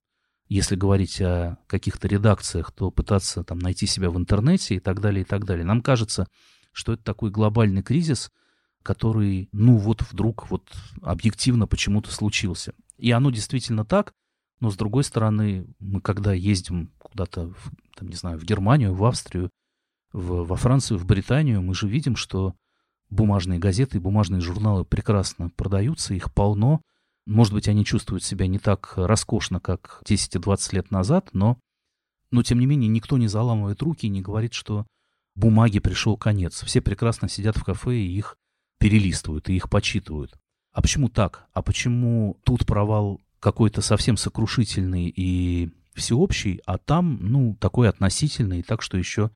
если 0.47 0.75
говорить 0.75 1.19
о 1.21 1.57
каких-то 1.65 2.07
редакциях, 2.07 2.71
то 2.71 2.91
пытаться 2.91 3.43
там 3.43 3.57
найти 3.57 3.87
себя 3.87 4.11
в 4.11 4.17
интернете 4.17 4.75
и 4.75 4.79
так 4.79 5.01
далее, 5.01 5.23
и 5.23 5.25
так 5.25 5.43
далее. 5.43 5.65
Нам 5.65 5.81
кажется, 5.81 6.27
что 6.71 6.93
это 6.93 7.03
такой 7.03 7.31
глобальный 7.31 7.81
кризис, 7.81 8.31
который, 8.83 9.49
ну 9.51 9.75
вот 9.77 10.03
вдруг 10.03 10.51
вот 10.51 10.71
объективно 11.01 11.65
почему-то 11.65 12.11
случился. 12.11 12.75
И 12.99 13.09
оно 13.09 13.31
действительно 13.31 13.85
так, 13.85 14.13
но 14.59 14.69
с 14.69 14.77
другой 14.77 15.03
стороны, 15.03 15.65
мы 15.79 15.99
когда 15.99 16.31
ездим 16.31 16.91
куда-то, 16.99 17.47
в, 17.47 17.71
там, 17.97 18.09
не 18.09 18.15
знаю, 18.15 18.37
в 18.37 18.43
Германию, 18.43 18.93
в 18.93 19.03
Австрию, 19.03 19.49
в, 20.13 20.43
во 20.43 20.55
Францию, 20.57 20.99
в 20.99 21.07
Британию, 21.07 21.63
мы 21.63 21.73
же 21.73 21.87
видим, 21.87 22.15
что 22.15 22.53
бумажные 23.09 23.59
газеты 23.59 23.97
и 23.97 24.01
бумажные 24.01 24.41
журналы 24.41 24.85
прекрасно 24.85 25.49
продаются, 25.49 26.13
их 26.13 26.33
полно. 26.33 26.81
Может 27.25 27.53
быть, 27.53 27.67
они 27.67 27.85
чувствуют 27.85 28.23
себя 28.23 28.47
не 28.47 28.59
так 28.59 28.93
роскошно, 28.95 29.59
как 29.59 30.01
10 30.05 30.35
и 30.35 30.39
20 30.39 30.73
лет 30.73 30.91
назад, 30.91 31.29
но, 31.33 31.57
но 32.31 32.43
тем 32.43 32.59
не 32.59 32.65
менее 32.65 32.87
никто 32.87 33.17
не 33.17 33.27
заламывает 33.27 33.81
руки 33.81 34.05
и 34.05 34.09
не 34.09 34.21
говорит, 34.21 34.53
что 34.53 34.85
бумаге 35.35 35.81
пришел 35.81 36.17
конец. 36.17 36.63
Все 36.63 36.81
прекрасно 36.81 37.29
сидят 37.29 37.57
в 37.57 37.63
кафе 37.63 37.95
и 37.97 38.17
их 38.17 38.37
перелистывают, 38.79 39.49
и 39.49 39.55
их 39.55 39.69
почитывают. 39.69 40.33
А 40.71 40.81
почему 40.81 41.09
так? 41.09 41.47
А 41.53 41.61
почему 41.61 42.37
тут 42.43 42.65
провал 42.65 43.21
какой-то 43.39 43.81
совсем 43.81 44.17
сокрушительный 44.17 45.07
и 45.07 45.71
всеобщий, 45.93 46.61
а 46.65 46.77
там, 46.77 47.17
ну, 47.21 47.55
такой 47.59 47.87
относительный, 47.89 48.61
так 48.61 48.81
что 48.81 48.97
еще 48.97 49.31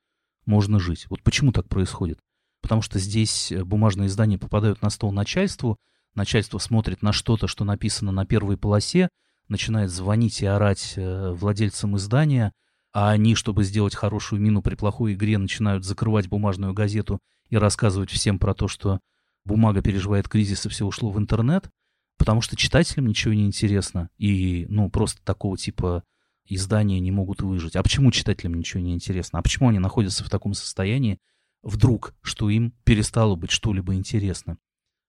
можно 0.46 0.80
жить? 0.80 1.06
Вот 1.10 1.24
почему 1.24 1.52
так 1.52 1.68
происходит? 1.68 2.20
Потому 2.62 2.82
что 2.82 3.00
здесь 3.00 3.52
э, 3.52 3.64
бумажные 3.64 4.08
издания 4.08 4.38
попадают 4.38 4.82
на 4.82 4.90
стол 4.90 5.12
начальству, 5.12 5.78
начальство 6.16 6.58
смотрит 6.58 7.02
на 7.02 7.14
что-то, 7.14 7.48
что 7.48 7.66
написано 7.66 8.12
на 8.12 8.26
первой 8.26 8.58
полосе, 8.58 9.10
начинает 9.48 9.90
звонить 9.90 10.42
и 10.42 10.46
орать 10.46 10.94
э, 10.96 11.32
владельцам 11.32 11.98
издания, 11.98 12.54
а 12.92 13.12
они, 13.12 13.36
чтобы 13.36 13.64
сделать 13.64 13.96
хорошую 13.96 14.42
мину 14.42 14.62
при 14.62 14.76
плохой 14.76 15.14
игре, 15.14 15.38
начинают 15.38 15.86
закрывать 15.86 16.28
бумажную 16.28 16.74
газету 16.74 17.20
и 17.50 17.58
рассказывать 17.58 18.10
всем 18.10 18.40
про 18.40 18.54
то, 18.54 18.68
что 18.68 19.00
бумага 19.46 19.82
переживает 19.82 20.28
кризис 20.28 20.66
и 20.66 20.70
все 20.70 20.86
ушло 20.86 21.12
в 21.12 21.20
интернет, 21.20 21.70
потому 22.18 22.42
что 22.42 22.56
читателям 22.56 23.08
ничего 23.08 23.34
не 23.34 23.46
интересно, 23.46 24.10
и, 24.18 24.66
ну, 24.70 24.90
просто 24.90 25.22
такого 25.24 25.58
типа 25.58 26.04
издания 26.46 27.00
не 27.00 27.12
могут 27.12 27.42
выжить. 27.42 27.76
А 27.76 27.84
почему 27.84 28.12
читателям 28.12 28.56
ничего 28.56 28.82
не 28.82 28.94
интересно? 28.94 29.40
А 29.40 29.42
почему 29.42 29.70
они 29.70 29.80
находятся 29.80 30.24
в 30.24 30.30
таком 30.30 30.54
состоянии, 30.54 31.20
вдруг, 31.64 32.16
что 32.22 32.50
им 32.50 32.72
перестало 32.84 33.36
быть 33.36 33.52
что-либо 33.52 33.96
интересно. 33.96 34.58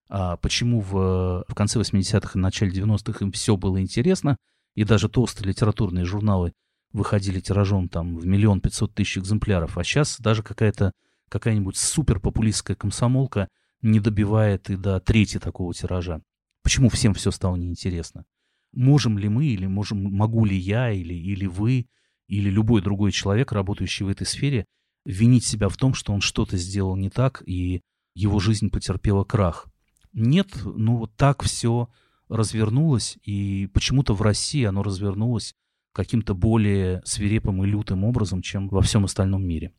А 0.09 0.35
почему 0.37 0.81
в, 0.81 1.45
в 1.47 1.53
конце 1.55 1.79
80-х 1.79 2.37
и 2.37 2.41
начале 2.41 2.71
90-х 2.71 3.23
им 3.23 3.31
все 3.31 3.55
было 3.55 3.81
интересно, 3.81 4.37
и 4.75 4.83
даже 4.83 5.09
толстые 5.09 5.47
литературные 5.47 6.05
журналы 6.05 6.53
выходили 6.91 7.39
тиражом 7.39 7.87
там 7.87 8.17
в 8.17 8.25
миллион 8.25 8.59
пятьсот 8.59 8.93
тысяч 8.93 9.17
экземпляров, 9.17 9.77
а 9.77 9.83
сейчас 9.83 10.19
даже 10.19 10.43
какая-то 10.43 10.91
какая-нибудь 11.29 11.77
суперпопулистская 11.77 12.75
комсомолка 12.75 13.47
не 13.81 13.99
добивает 13.99 14.69
и 14.69 14.75
до 14.75 14.99
трети 14.99 15.39
такого 15.39 15.73
тиража. 15.73 16.21
Почему 16.61 16.89
всем 16.89 17.13
все 17.13 17.31
стало 17.31 17.55
неинтересно? 17.55 18.25
Можем 18.73 19.17
ли 19.17 19.29
мы, 19.29 19.45
или 19.45 19.65
можем, 19.65 20.03
могу 20.03 20.45
ли 20.45 20.57
я, 20.57 20.91
или, 20.91 21.13
или 21.13 21.45
вы, 21.45 21.87
или 22.27 22.49
любой 22.49 22.81
другой 22.81 23.11
человек, 23.11 23.51
работающий 23.51 24.05
в 24.05 24.09
этой 24.09 24.27
сфере, 24.27 24.65
винить 25.05 25.45
себя 25.45 25.69
в 25.69 25.77
том, 25.77 25.93
что 25.93 26.13
он 26.13 26.21
что-то 26.21 26.57
сделал 26.57 26.95
не 26.95 27.09
так, 27.09 27.43
и 27.45 27.81
его 28.13 28.39
жизнь 28.39 28.69
потерпела 28.69 29.23
крах. 29.23 29.67
Нет, 30.13 30.49
ну 30.63 30.97
вот 30.97 31.15
так 31.15 31.43
все 31.43 31.89
развернулось, 32.29 33.17
и 33.23 33.69
почему-то 33.73 34.13
в 34.13 34.21
России 34.21 34.63
оно 34.63 34.83
развернулось 34.83 35.53
каким-то 35.93 36.33
более 36.33 37.01
свирепым 37.05 37.63
и 37.63 37.67
лютым 37.67 38.03
образом, 38.03 38.41
чем 38.41 38.69
во 38.69 38.81
всем 38.81 39.05
остальном 39.05 39.45
мире. 39.45 39.73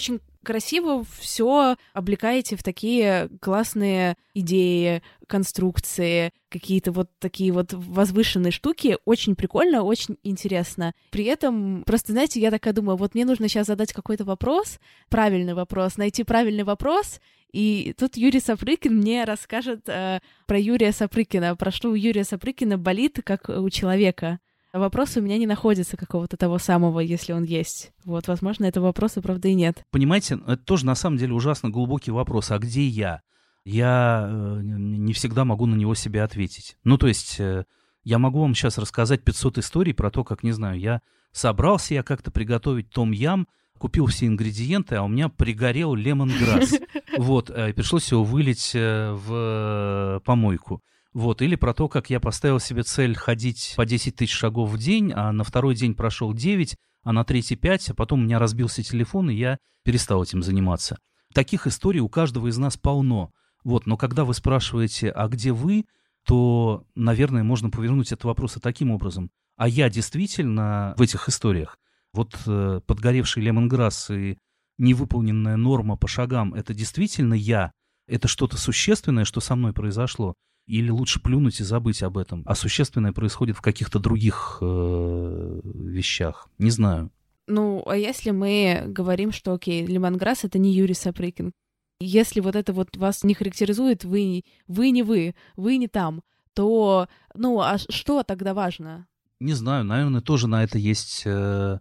Очень 0.00 0.20
красиво 0.42 1.04
все 1.18 1.76
облекаете 1.92 2.56
в 2.56 2.62
такие 2.62 3.28
классные 3.42 4.16
идеи, 4.32 5.02
конструкции, 5.26 6.32
какие-то 6.48 6.90
вот 6.90 7.10
такие 7.18 7.52
вот 7.52 7.74
возвышенные 7.74 8.50
штуки. 8.50 8.96
Очень 9.04 9.36
прикольно, 9.36 9.82
очень 9.82 10.16
интересно. 10.22 10.94
При 11.10 11.24
этом, 11.24 11.82
просто, 11.84 12.12
знаете, 12.12 12.40
я 12.40 12.50
такая 12.50 12.72
думаю, 12.72 12.96
вот 12.96 13.14
мне 13.14 13.26
нужно 13.26 13.46
сейчас 13.48 13.66
задать 13.66 13.92
какой-то 13.92 14.24
вопрос, 14.24 14.78
правильный 15.10 15.52
вопрос, 15.52 15.98
найти 15.98 16.24
правильный 16.24 16.64
вопрос, 16.64 17.20
и 17.52 17.94
тут 17.98 18.16
Юрий 18.16 18.40
Сапрыкин 18.40 18.96
мне 18.96 19.24
расскажет 19.24 19.86
э, 19.86 20.20
про 20.46 20.58
Юрия 20.58 20.92
Сапрыкина, 20.92 21.56
про 21.56 21.70
что 21.70 21.90
у 21.90 21.94
Юрия 21.94 22.24
Сапрыкина 22.24 22.78
болит, 22.78 23.20
как 23.22 23.50
у 23.50 23.68
человека. 23.68 24.40
Вопрос 24.72 25.16
у 25.16 25.20
меня 25.20 25.36
не 25.36 25.46
находится 25.46 25.96
какого-то 25.96 26.36
того 26.36 26.58
самого, 26.58 27.00
если 27.00 27.32
он 27.32 27.42
есть. 27.42 27.92
Вот, 28.04 28.28
возможно, 28.28 28.66
это 28.66 28.80
вопроса, 28.80 29.20
правда, 29.20 29.48
и 29.48 29.54
нет. 29.54 29.84
Понимаете, 29.90 30.40
это 30.46 30.58
тоже 30.58 30.86
на 30.86 30.94
самом 30.94 31.16
деле 31.16 31.32
ужасно 31.32 31.70
глубокий 31.70 32.12
вопрос. 32.12 32.52
А 32.52 32.58
где 32.58 32.86
я? 32.86 33.22
Я 33.64 34.28
э, 34.30 34.60
не 34.62 35.12
всегда 35.12 35.44
могу 35.44 35.66
на 35.66 35.74
него 35.74 35.94
себе 35.96 36.22
ответить. 36.22 36.76
Ну, 36.84 36.98
то 36.98 37.08
есть, 37.08 37.40
э, 37.40 37.64
я 38.04 38.18
могу 38.18 38.40
вам 38.40 38.54
сейчас 38.54 38.78
рассказать 38.78 39.24
500 39.24 39.58
историй 39.58 39.92
про 39.92 40.10
то, 40.10 40.22
как, 40.22 40.44
не 40.44 40.52
знаю, 40.52 40.78
я 40.78 41.02
собрался 41.32 41.94
я 41.94 42.04
как-то 42.04 42.30
приготовить 42.30 42.90
том-ям, 42.90 43.48
купил 43.76 44.06
все 44.06 44.26
ингредиенты, 44.26 44.94
а 44.96 45.02
у 45.02 45.08
меня 45.08 45.28
пригорел 45.28 45.94
лемонграсс. 45.94 46.74
Вот, 47.18 47.50
э, 47.50 47.72
пришлось 47.74 48.10
его 48.12 48.22
вылить 48.22 48.70
в 48.72 50.22
помойку. 50.24 50.80
Вот, 51.12 51.42
или 51.42 51.56
про 51.56 51.74
то, 51.74 51.88
как 51.88 52.08
я 52.08 52.20
поставил 52.20 52.60
себе 52.60 52.84
цель 52.84 53.16
ходить 53.16 53.74
по 53.76 53.84
10 53.84 54.14
тысяч 54.14 54.32
шагов 54.32 54.70
в 54.70 54.78
день, 54.78 55.12
а 55.12 55.32
на 55.32 55.42
второй 55.42 55.74
день 55.74 55.94
прошел 55.94 56.32
9, 56.32 56.76
а 57.02 57.12
на 57.12 57.24
третий 57.24 57.56
5, 57.56 57.90
а 57.90 57.94
потом 57.94 58.20
у 58.20 58.24
меня 58.24 58.38
разбился 58.38 58.82
телефон, 58.82 59.30
и 59.30 59.34
я 59.34 59.58
перестал 59.84 60.22
этим 60.22 60.42
заниматься. 60.42 60.98
Таких 61.34 61.66
историй 61.66 62.00
у 62.00 62.08
каждого 62.08 62.46
из 62.46 62.58
нас 62.58 62.76
полно. 62.76 63.32
Вот, 63.64 63.86
но 63.86 63.96
когда 63.96 64.24
вы 64.24 64.34
спрашиваете, 64.34 65.10
а 65.10 65.28
где 65.28 65.52
вы, 65.52 65.84
то, 66.26 66.84
наверное, 66.94 67.42
можно 67.42 67.70
повернуть 67.70 68.12
этот 68.12 68.24
вопрос 68.24 68.56
и 68.56 68.60
таким 68.60 68.90
образом. 68.90 69.30
А 69.56 69.68
я 69.68 69.90
действительно 69.90 70.94
в 70.96 71.02
этих 71.02 71.28
историях, 71.28 71.76
вот 72.12 72.38
э, 72.46 72.80
подгоревший 72.86 73.42
лемонграсс 73.42 74.10
и 74.10 74.38
невыполненная 74.78 75.56
норма 75.56 75.96
по 75.96 76.08
шагам, 76.08 76.54
это 76.54 76.72
действительно 76.72 77.34
я? 77.34 77.72
Это 78.06 78.26
что-то 78.28 78.56
существенное, 78.56 79.24
что 79.24 79.40
со 79.40 79.54
мной 79.56 79.72
произошло? 79.72 80.34
Или 80.66 80.90
лучше 80.90 81.20
плюнуть 81.20 81.60
и 81.60 81.64
забыть 81.64 82.02
об 82.02 82.16
этом? 82.16 82.42
А 82.46 82.54
существенное 82.54 83.12
происходит 83.12 83.56
в 83.56 83.60
каких-то 83.60 83.98
других 83.98 84.58
э, 84.60 85.60
вещах? 85.64 86.48
Не 86.58 86.70
знаю. 86.70 87.10
Ну, 87.46 87.82
а 87.86 87.96
если 87.96 88.30
мы 88.30 88.84
говорим, 88.86 89.32
что, 89.32 89.52
окей, 89.52 89.84
лемонграсс— 89.84 90.44
это 90.44 90.58
не 90.58 90.72
Юрий 90.72 90.94
Сапрыкин, 90.94 91.52
если 91.98 92.40
вот 92.40 92.56
это 92.56 92.72
вот 92.72 92.96
вас 92.96 93.24
не 93.24 93.34
характеризует, 93.34 94.04
вы, 94.04 94.44
вы 94.68 94.90
не 94.90 95.02
вы, 95.02 95.34
вы 95.56 95.76
не 95.76 95.88
там, 95.88 96.22
то, 96.54 97.08
ну, 97.34 97.60
а 97.60 97.76
что 97.78 98.22
тогда 98.22 98.54
важно? 98.54 99.06
Не 99.40 99.54
знаю, 99.54 99.84
наверное, 99.84 100.20
тоже 100.20 100.46
на 100.46 100.62
это 100.62 100.78
есть 100.78 101.22
э, 101.26 101.78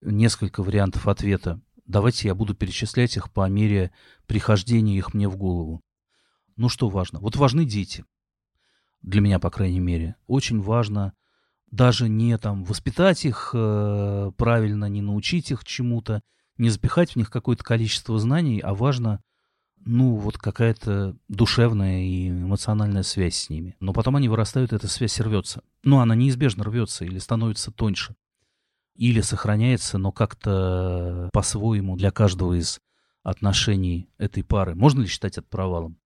несколько 0.00 0.62
вариантов 0.62 1.06
ответа. 1.06 1.60
Давайте 1.86 2.28
я 2.28 2.34
буду 2.34 2.54
перечислять 2.54 3.16
их 3.16 3.32
по 3.32 3.48
мере 3.48 3.92
прихождения 4.26 4.96
их 4.96 5.12
мне 5.12 5.28
в 5.28 5.36
голову. 5.36 5.82
Ну 6.56 6.68
что 6.68 6.88
важно? 6.88 7.20
Вот 7.20 7.36
важны 7.36 7.64
дети. 7.64 8.04
Для 9.02 9.20
меня, 9.20 9.38
по 9.38 9.50
крайней 9.50 9.80
мере. 9.80 10.16
Очень 10.26 10.60
важно 10.60 11.14
даже 11.70 12.08
не 12.08 12.36
там 12.38 12.64
воспитать 12.64 13.24
их 13.24 13.50
э, 13.54 14.32
правильно, 14.36 14.86
не 14.86 15.02
научить 15.02 15.50
их 15.50 15.64
чему-то, 15.64 16.22
не 16.58 16.68
запихать 16.68 17.12
в 17.12 17.16
них 17.16 17.30
какое-то 17.30 17.64
количество 17.64 18.18
знаний, 18.18 18.60
а 18.60 18.74
важно 18.74 19.22
ну, 19.84 20.16
вот 20.16 20.36
какая-то 20.36 21.16
душевная 21.28 22.02
и 22.02 22.28
эмоциональная 22.28 23.02
связь 23.02 23.36
с 23.36 23.48
ними. 23.48 23.76
Но 23.80 23.92
потом 23.92 24.16
они 24.16 24.28
вырастают, 24.28 24.72
эта 24.72 24.88
связь 24.88 25.18
рвется. 25.20 25.62
Ну, 25.82 26.00
она 26.00 26.14
неизбежно 26.14 26.64
рвется 26.64 27.04
или 27.04 27.18
становится 27.18 27.70
тоньше. 27.70 28.14
Или 28.94 29.22
сохраняется, 29.22 29.96
но 29.96 30.12
как-то 30.12 31.30
по-своему 31.32 31.96
для 31.96 32.10
каждого 32.10 32.58
из 32.58 32.80
отношений 33.22 34.10
этой 34.18 34.44
пары. 34.44 34.74
Можно 34.74 35.02
ли 35.02 35.06
считать 35.06 35.38
это 35.38 35.46
провалом? 35.48 35.98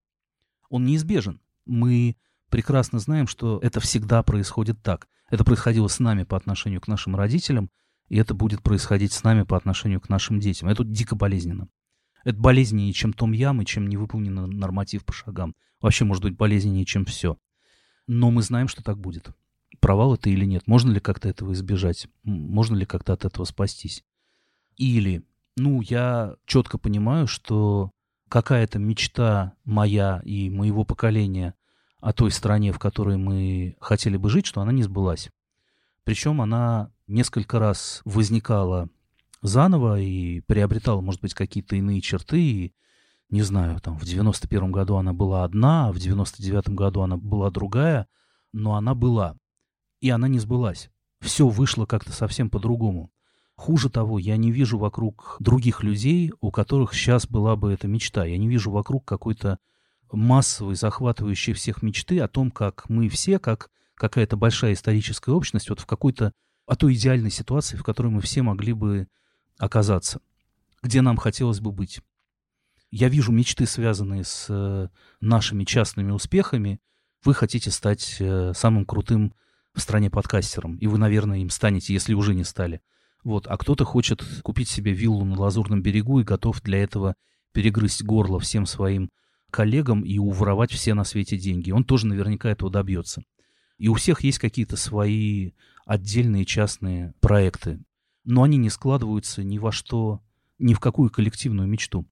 Он 0.68 0.84
неизбежен. 0.84 1.40
Мы 1.66 2.16
прекрасно 2.54 3.00
знаем, 3.00 3.26
что 3.26 3.58
это 3.64 3.80
всегда 3.80 4.22
происходит 4.22 4.80
так. 4.80 5.08
Это 5.28 5.42
происходило 5.42 5.88
с 5.88 5.98
нами 5.98 6.22
по 6.22 6.36
отношению 6.36 6.80
к 6.80 6.86
нашим 6.86 7.16
родителям, 7.16 7.68
и 8.08 8.16
это 8.16 8.32
будет 8.32 8.62
происходить 8.62 9.12
с 9.12 9.24
нами 9.24 9.42
по 9.42 9.56
отношению 9.56 10.00
к 10.00 10.08
нашим 10.08 10.38
детям. 10.38 10.68
Это 10.68 10.84
дико 10.84 11.16
болезненно. 11.16 11.66
Это 12.22 12.38
болезненнее, 12.38 12.92
чем 12.92 13.12
том 13.12 13.32
ям 13.32 13.60
и 13.60 13.66
чем 13.66 13.88
невыполненный 13.88 14.46
норматив 14.46 15.04
по 15.04 15.12
шагам. 15.12 15.56
Вообще 15.80 16.04
может 16.04 16.22
быть 16.22 16.36
болезненнее, 16.36 16.84
чем 16.84 17.04
все. 17.04 17.38
Но 18.06 18.30
мы 18.30 18.40
знаем, 18.40 18.68
что 18.68 18.84
так 18.84 19.00
будет. 19.00 19.30
Провал 19.80 20.14
это 20.14 20.30
или 20.30 20.44
нет? 20.44 20.68
Можно 20.68 20.92
ли 20.92 21.00
как-то 21.00 21.28
этого 21.28 21.54
избежать? 21.54 22.06
Можно 22.22 22.76
ли 22.76 22.86
как-то 22.86 23.14
от 23.14 23.24
этого 23.24 23.46
спастись? 23.46 24.04
Или, 24.76 25.24
ну, 25.56 25.80
я 25.80 26.36
четко 26.46 26.78
понимаю, 26.78 27.26
что 27.26 27.90
какая-то 28.28 28.78
мечта 28.78 29.54
моя 29.64 30.22
и 30.24 30.50
моего 30.50 30.84
поколения 30.84 31.56
о 32.04 32.12
той 32.12 32.30
стране, 32.30 32.70
в 32.70 32.78
которой 32.78 33.16
мы 33.16 33.76
хотели 33.80 34.18
бы 34.18 34.28
жить, 34.28 34.44
что 34.44 34.60
она 34.60 34.72
не 34.72 34.82
сбылась. 34.82 35.30
Причем 36.04 36.42
она 36.42 36.90
несколько 37.06 37.58
раз 37.58 38.02
возникала 38.04 38.90
заново 39.40 39.98
и 39.98 40.40
приобретала, 40.42 41.00
может 41.00 41.22
быть, 41.22 41.32
какие-то 41.32 41.76
иные 41.76 42.02
черты. 42.02 42.42
И, 42.42 42.74
не 43.30 43.40
знаю, 43.40 43.80
там 43.80 43.98
в 43.98 44.04
91 44.04 44.70
году 44.70 44.96
она 44.96 45.14
была 45.14 45.44
одна, 45.44 45.88
а 45.88 45.92
в 45.92 45.98
99 45.98 46.68
году 46.74 47.00
она 47.00 47.16
была 47.16 47.50
другая, 47.50 48.06
но 48.52 48.74
она 48.74 48.94
была. 48.94 49.38
И 50.02 50.10
она 50.10 50.28
не 50.28 50.40
сбылась. 50.40 50.90
Все 51.22 51.48
вышло 51.48 51.86
как-то 51.86 52.12
совсем 52.12 52.50
по-другому. 52.50 53.10
Хуже 53.56 53.88
того, 53.88 54.18
я 54.18 54.36
не 54.36 54.52
вижу 54.52 54.76
вокруг 54.76 55.36
других 55.40 55.82
людей, 55.82 56.34
у 56.42 56.50
которых 56.50 56.92
сейчас 56.92 57.26
была 57.26 57.56
бы 57.56 57.72
эта 57.72 57.88
мечта. 57.88 58.26
Я 58.26 58.36
не 58.36 58.46
вижу 58.46 58.70
вокруг 58.70 59.06
какой-то 59.06 59.58
массовой, 60.16 60.74
захватывающей 60.74 61.52
всех 61.52 61.82
мечты 61.82 62.20
о 62.20 62.28
том, 62.28 62.50
как 62.50 62.88
мы 62.88 63.08
все, 63.08 63.38
как 63.38 63.70
какая-то 63.94 64.36
большая 64.36 64.72
историческая 64.72 65.32
общность, 65.32 65.70
вот 65.70 65.80
в 65.80 65.86
какой-то, 65.86 66.32
а 66.66 66.76
то 66.76 66.92
идеальной 66.92 67.30
ситуации, 67.30 67.76
в 67.76 67.82
которой 67.82 68.08
мы 68.08 68.20
все 68.20 68.42
могли 68.42 68.72
бы 68.72 69.08
оказаться, 69.58 70.20
где 70.82 71.00
нам 71.00 71.16
хотелось 71.16 71.60
бы 71.60 71.72
быть. 71.72 72.00
Я 72.90 73.08
вижу 73.08 73.32
мечты, 73.32 73.66
связанные 73.66 74.24
с 74.24 74.46
э, 74.48 74.88
нашими 75.20 75.64
частными 75.64 76.12
успехами. 76.12 76.80
Вы 77.24 77.34
хотите 77.34 77.70
стать 77.70 78.16
э, 78.20 78.52
самым 78.54 78.84
крутым 78.84 79.34
в 79.74 79.80
стране 79.80 80.10
подкастером, 80.10 80.76
и 80.76 80.86
вы, 80.86 80.98
наверное, 80.98 81.38
им 81.38 81.50
станете, 81.50 81.92
если 81.92 82.14
уже 82.14 82.34
не 82.34 82.44
стали. 82.44 82.80
Вот. 83.24 83.46
А 83.48 83.56
кто-то 83.56 83.84
хочет 83.84 84.22
купить 84.42 84.68
себе 84.68 84.92
виллу 84.92 85.24
на 85.24 85.36
Лазурном 85.36 85.82
берегу 85.82 86.20
и 86.20 86.24
готов 86.24 86.62
для 86.62 86.82
этого 86.82 87.16
перегрызть 87.52 88.04
горло 88.04 88.38
всем 88.38 88.66
своим 88.66 89.10
коллегам 89.54 90.02
и 90.02 90.18
уворовать 90.18 90.72
все 90.72 90.94
на 90.94 91.04
свете 91.04 91.38
деньги. 91.38 91.70
Он 91.70 91.84
тоже 91.84 92.06
наверняка 92.06 92.50
этого 92.50 92.70
добьется. 92.70 93.22
И 93.78 93.88
у 93.88 93.94
всех 93.94 94.24
есть 94.24 94.38
какие-то 94.38 94.76
свои 94.76 95.52
отдельные 95.86 96.44
частные 96.44 97.14
проекты 97.20 97.80
но 98.24 98.42
они 98.42 98.56
не 98.56 98.70
складываются 98.70 99.44
ни 99.44 99.58
во 99.58 99.70
что, 99.70 100.22
ни 100.58 100.74
в 100.74 100.80
какую 100.80 101.10
коллективную 101.10 101.68
мечту. 101.68 102.06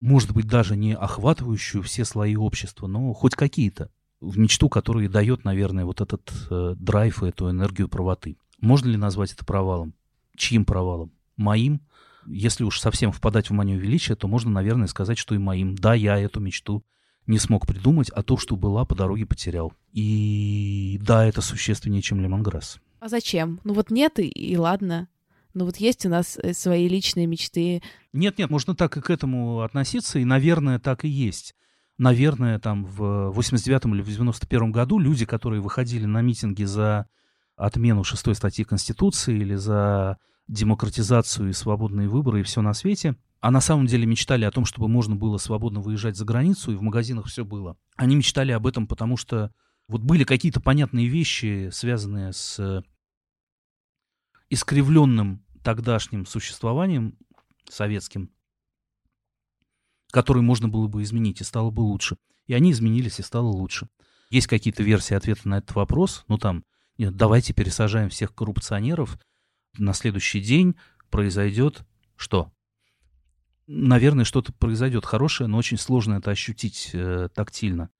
Может 0.00 0.32
быть, 0.32 0.46
даже 0.46 0.76
не 0.76 0.94
охватывающую 0.94 1.82
все 1.82 2.04
слои 2.04 2.36
общества, 2.36 2.86
но 2.86 3.12
хоть 3.12 3.34
какие-то. 3.34 3.90
В 4.20 4.38
мечту, 4.38 4.68
которая 4.68 5.08
дает, 5.08 5.44
наверное, 5.44 5.84
вот 5.84 6.00
этот 6.00 6.32
э, 6.50 6.74
драйв 6.76 7.22
и 7.22 7.28
эту 7.28 7.50
энергию 7.50 7.88
правоты. 7.88 8.36
Можно 8.60 8.90
ли 8.90 8.96
назвать 8.96 9.32
это 9.32 9.44
провалом? 9.44 9.94
Чьим 10.36 10.64
провалом? 10.64 11.12
Моим? 11.36 11.80
Если 12.26 12.64
уж 12.64 12.80
совсем 12.80 13.12
впадать 13.12 13.50
в 13.50 13.52
манию 13.52 13.78
величия, 13.78 14.14
то 14.14 14.28
можно, 14.28 14.50
наверное, 14.50 14.86
сказать, 14.86 15.18
что 15.18 15.34
и 15.34 15.38
моим. 15.38 15.74
Да, 15.74 15.94
я 15.94 16.18
эту 16.18 16.40
мечту 16.40 16.84
не 17.26 17.38
смог 17.38 17.66
придумать, 17.66 18.10
а 18.10 18.22
то, 18.22 18.36
что 18.36 18.56
была, 18.56 18.84
по 18.84 18.94
дороге 18.94 19.26
потерял. 19.26 19.72
И 19.92 20.98
да, 21.02 21.24
это 21.24 21.40
существеннее, 21.40 22.02
чем 22.02 22.20
лемонграсс. 22.20 22.80
А 23.00 23.08
зачем? 23.08 23.60
Ну 23.64 23.74
вот 23.74 23.90
нет 23.90 24.18
и, 24.18 24.28
и 24.28 24.56
ладно. 24.56 25.08
Ну 25.54 25.66
вот 25.66 25.76
есть 25.76 26.06
у 26.06 26.08
нас 26.08 26.38
э, 26.42 26.54
свои 26.54 26.88
личные 26.88 27.26
мечты. 27.26 27.82
Нет-нет, 28.12 28.50
можно 28.50 28.74
так 28.74 28.96
и 28.96 29.00
к 29.00 29.10
этому 29.10 29.60
относиться, 29.60 30.18
и, 30.18 30.24
наверное, 30.24 30.78
так 30.78 31.04
и 31.04 31.08
есть. 31.08 31.54
Наверное, 31.98 32.58
там 32.58 32.84
в 32.84 33.32
89-м 33.36 33.94
или 33.94 34.02
в 34.02 34.08
91-м 34.08 34.72
году 34.72 34.98
люди, 34.98 35.26
которые 35.26 35.60
выходили 35.60 36.06
на 36.06 36.22
митинги 36.22 36.64
за 36.64 37.06
отмену 37.56 38.02
шестой 38.02 38.34
статьи 38.34 38.64
Конституции 38.64 39.36
или 39.36 39.54
за 39.54 40.18
демократизацию 40.52 41.50
и 41.50 41.52
свободные 41.52 42.08
выборы 42.08 42.40
и 42.40 42.42
все 42.42 42.60
на 42.60 42.74
свете, 42.74 43.16
а 43.40 43.50
на 43.50 43.60
самом 43.60 43.86
деле 43.86 44.06
мечтали 44.06 44.44
о 44.44 44.50
том, 44.50 44.64
чтобы 44.64 44.88
можно 44.88 45.16
было 45.16 45.38
свободно 45.38 45.80
выезжать 45.80 46.16
за 46.16 46.24
границу, 46.24 46.72
и 46.72 46.76
в 46.76 46.82
магазинах 46.82 47.26
все 47.26 47.44
было. 47.44 47.76
Они 47.96 48.14
мечтали 48.14 48.52
об 48.52 48.66
этом, 48.66 48.86
потому 48.86 49.16
что 49.16 49.52
вот 49.88 50.02
были 50.02 50.24
какие-то 50.24 50.60
понятные 50.60 51.08
вещи, 51.08 51.70
связанные 51.72 52.32
с 52.32 52.84
искривленным 54.50 55.44
тогдашним 55.62 56.26
существованием 56.26 57.16
советским, 57.68 58.30
который 60.10 60.42
можно 60.42 60.68
было 60.68 60.86
бы 60.86 61.02
изменить, 61.02 61.40
и 61.40 61.44
стало 61.44 61.70
бы 61.70 61.80
лучше. 61.80 62.16
И 62.46 62.54
они 62.54 62.72
изменились, 62.72 63.18
и 63.18 63.22
стало 63.22 63.46
лучше. 63.46 63.88
Есть 64.28 64.46
какие-то 64.46 64.82
версии 64.82 65.14
ответа 65.14 65.48
на 65.48 65.58
этот 65.58 65.74
вопрос, 65.74 66.24
ну 66.28 66.36
там, 66.36 66.64
нет, 66.98 67.16
давайте 67.16 67.54
пересажаем 67.54 68.10
всех 68.10 68.34
коррупционеров, 68.34 69.18
на 69.78 69.92
следующий 69.92 70.40
день 70.40 70.76
произойдет 71.10 71.84
что? 72.16 72.52
Наверное, 73.66 74.24
что-то 74.24 74.52
произойдет 74.52 75.06
хорошее, 75.06 75.48
но 75.48 75.56
очень 75.58 75.78
сложно 75.78 76.14
это 76.14 76.30
ощутить 76.30 76.90
э, 76.92 77.28
тактильно. 77.34 77.90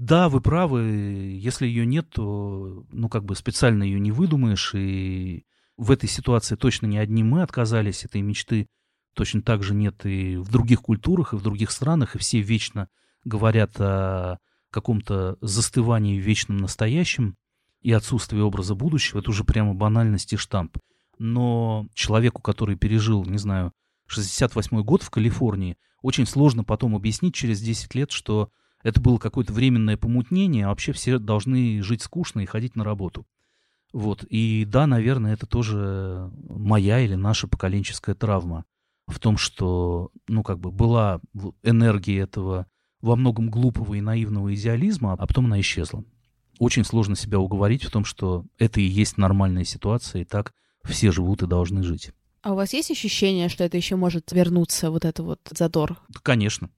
Да, 0.00 0.28
вы 0.28 0.40
правы. 0.40 1.38
Если 1.38 1.66
ее 1.66 1.84
нет, 1.84 2.08
то, 2.10 2.86
ну, 2.90 3.08
как 3.08 3.24
бы 3.24 3.36
специально 3.36 3.82
ее 3.82 4.00
не 4.00 4.12
выдумаешь. 4.12 4.74
И 4.74 5.44
в 5.76 5.90
этой 5.90 6.08
ситуации 6.08 6.56
точно 6.56 6.86
не 6.86 6.98
одни 6.98 7.22
мы 7.22 7.42
отказались 7.42 8.04
этой 8.04 8.22
мечты. 8.22 8.66
Точно 9.14 9.42
так 9.42 9.62
же 9.62 9.74
нет 9.74 10.06
и 10.06 10.36
в 10.36 10.50
других 10.50 10.80
культурах, 10.80 11.32
и 11.32 11.36
в 11.36 11.42
других 11.42 11.70
странах. 11.70 12.14
И 12.14 12.18
все 12.18 12.40
вечно 12.40 12.88
говорят 13.24 13.78
о 13.78 14.38
каком-то 14.70 15.36
застывании 15.42 16.18
в 16.18 16.24
вечном 16.24 16.56
настоящем 16.56 17.36
и 17.82 17.92
отсутствии 17.92 18.40
образа 18.40 18.74
будущего. 18.74 19.18
Это 19.18 19.30
уже 19.30 19.44
прямо 19.44 19.74
банальность 19.74 20.32
и 20.32 20.36
штамп. 20.36 20.78
Но 21.20 21.86
человеку, 21.92 22.40
который 22.40 22.76
пережил, 22.76 23.26
не 23.26 23.36
знаю, 23.36 23.74
68 24.06 24.82
год 24.82 25.02
в 25.02 25.10
Калифорнии, 25.10 25.76
очень 26.00 26.26
сложно 26.26 26.64
потом 26.64 26.96
объяснить 26.96 27.34
через 27.34 27.60
10 27.60 27.94
лет, 27.94 28.10
что 28.10 28.48
это 28.82 29.02
было 29.02 29.18
какое-то 29.18 29.52
временное 29.52 29.98
помутнение, 29.98 30.64
а 30.64 30.68
вообще 30.70 30.92
все 30.92 31.18
должны 31.18 31.82
жить 31.82 32.00
скучно 32.00 32.40
и 32.40 32.46
ходить 32.46 32.74
на 32.74 32.84
работу. 32.84 33.26
Вот. 33.92 34.24
И 34.30 34.64
да, 34.64 34.86
наверное, 34.86 35.34
это 35.34 35.46
тоже 35.46 36.30
моя 36.48 37.00
или 37.00 37.16
наша 37.16 37.46
поколенческая 37.48 38.14
травма 38.14 38.64
в 39.06 39.18
том, 39.18 39.36
что, 39.36 40.12
ну, 40.26 40.42
как 40.42 40.58
бы 40.58 40.70
была 40.70 41.20
энергия 41.62 42.20
этого 42.20 42.66
во 43.02 43.14
многом 43.14 43.50
глупого 43.50 43.92
и 43.92 44.00
наивного 44.00 44.54
идеализма, 44.54 45.12
а 45.12 45.26
потом 45.26 45.44
она 45.44 45.60
исчезла. 45.60 46.02
Очень 46.58 46.84
сложно 46.84 47.14
себя 47.14 47.38
уговорить 47.38 47.84
в 47.84 47.90
том, 47.90 48.06
что 48.06 48.46
это 48.56 48.80
и 48.80 48.84
есть 48.84 49.18
нормальная 49.18 49.64
ситуация, 49.64 50.22
и 50.22 50.24
так 50.24 50.54
все 50.84 51.10
живут 51.10 51.42
и 51.42 51.46
должны 51.46 51.82
жить. 51.82 52.12
А 52.42 52.52
у 52.52 52.56
вас 52.56 52.72
есть 52.72 52.90
ощущение, 52.90 53.48
что 53.48 53.64
это 53.64 53.76
еще 53.76 53.96
может 53.96 54.32
вернуться, 54.32 54.90
вот 54.90 55.04
это 55.04 55.22
вот 55.22 55.40
задор? 55.50 55.98
Конечно. 56.22 56.70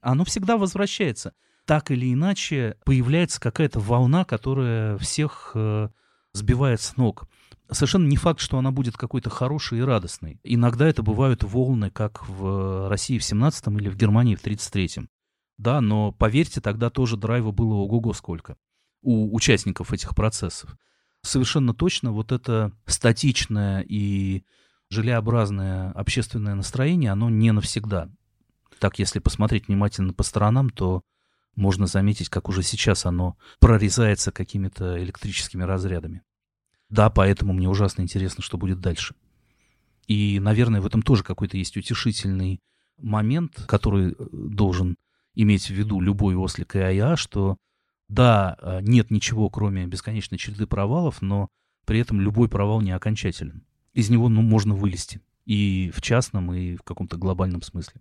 Оно 0.00 0.24
всегда 0.24 0.56
возвращается. 0.56 1.32
Так 1.64 1.90
или 1.90 2.12
иначе 2.12 2.76
появляется 2.84 3.40
какая-то 3.40 3.80
волна, 3.80 4.24
которая 4.24 4.98
всех 4.98 5.52
э, 5.54 5.88
сбивает 6.32 6.80
с 6.80 6.96
ног. 6.96 7.28
Совершенно 7.70 8.06
не 8.06 8.16
факт, 8.16 8.40
что 8.40 8.58
она 8.58 8.70
будет 8.70 8.96
какой-то 8.96 9.30
хорошей 9.30 9.78
и 9.78 9.82
радостной. 9.82 10.40
Иногда 10.44 10.88
это 10.88 11.02
бывают 11.02 11.42
волны, 11.42 11.90
как 11.90 12.28
в 12.28 12.88
России 12.88 13.18
в 13.18 13.22
17-м 13.22 13.78
или 13.78 13.88
в 13.88 13.96
Германии 13.96 14.36
в 14.36 14.44
33-м. 14.44 15.08
Да, 15.58 15.80
но 15.80 16.12
поверьте, 16.12 16.60
тогда 16.60 16.90
тоже 16.90 17.16
драйва 17.16 17.50
было 17.50 17.74
ого-го 17.74 18.12
сколько 18.12 18.56
у 19.06 19.34
участников 19.34 19.92
этих 19.92 20.14
процессов. 20.14 20.76
Совершенно 21.26 21.74
точно 21.74 22.12
вот 22.12 22.30
это 22.30 22.70
статичное 22.86 23.80
и 23.80 24.44
желеобразное 24.90 25.90
общественное 25.90 26.54
настроение, 26.54 27.10
оно 27.10 27.28
не 27.28 27.50
навсегда. 27.50 28.08
Так, 28.78 29.00
если 29.00 29.18
посмотреть 29.18 29.66
внимательно 29.66 30.12
по 30.12 30.22
сторонам, 30.22 30.70
то 30.70 31.02
можно 31.56 31.88
заметить, 31.88 32.28
как 32.28 32.48
уже 32.48 32.62
сейчас 32.62 33.06
оно 33.06 33.36
прорезается 33.58 34.30
какими-то 34.30 35.02
электрическими 35.02 35.64
разрядами. 35.64 36.22
Да, 36.90 37.10
поэтому 37.10 37.52
мне 37.52 37.68
ужасно 37.68 38.02
интересно, 38.02 38.44
что 38.44 38.56
будет 38.56 38.80
дальше. 38.80 39.16
И, 40.06 40.38
наверное, 40.38 40.80
в 40.80 40.86
этом 40.86 41.02
тоже 41.02 41.24
какой-то 41.24 41.56
есть 41.56 41.76
утешительный 41.76 42.60
момент, 42.98 43.64
который 43.66 44.12
э, 44.12 44.14
должен 44.30 44.94
иметь 45.34 45.66
в 45.66 45.70
виду 45.70 46.00
любой 46.00 46.36
ослик 46.36 46.76
и 46.76 46.78
АЯ, 46.78 47.16
что 47.16 47.56
да, 48.08 48.56
э, 48.60 48.80
нет 48.82 49.10
ничего, 49.10 49.50
кроме 49.50 49.86
бесконечной 49.86 50.38
череды 50.38 50.66
провалов, 50.66 51.22
но 51.22 51.48
при 51.84 52.00
этом 52.00 52.20
любой 52.20 52.48
провал 52.48 52.80
не 52.80 52.92
окончателен. 52.92 53.64
Из 53.94 54.10
него 54.10 54.28
ну, 54.28 54.42
можно 54.42 54.74
вылезти. 54.74 55.20
И 55.44 55.92
в 55.94 56.00
частном, 56.00 56.52
и 56.52 56.76
в 56.76 56.82
каком-то 56.82 57.16
глобальном 57.16 57.62
смысле. 57.62 58.00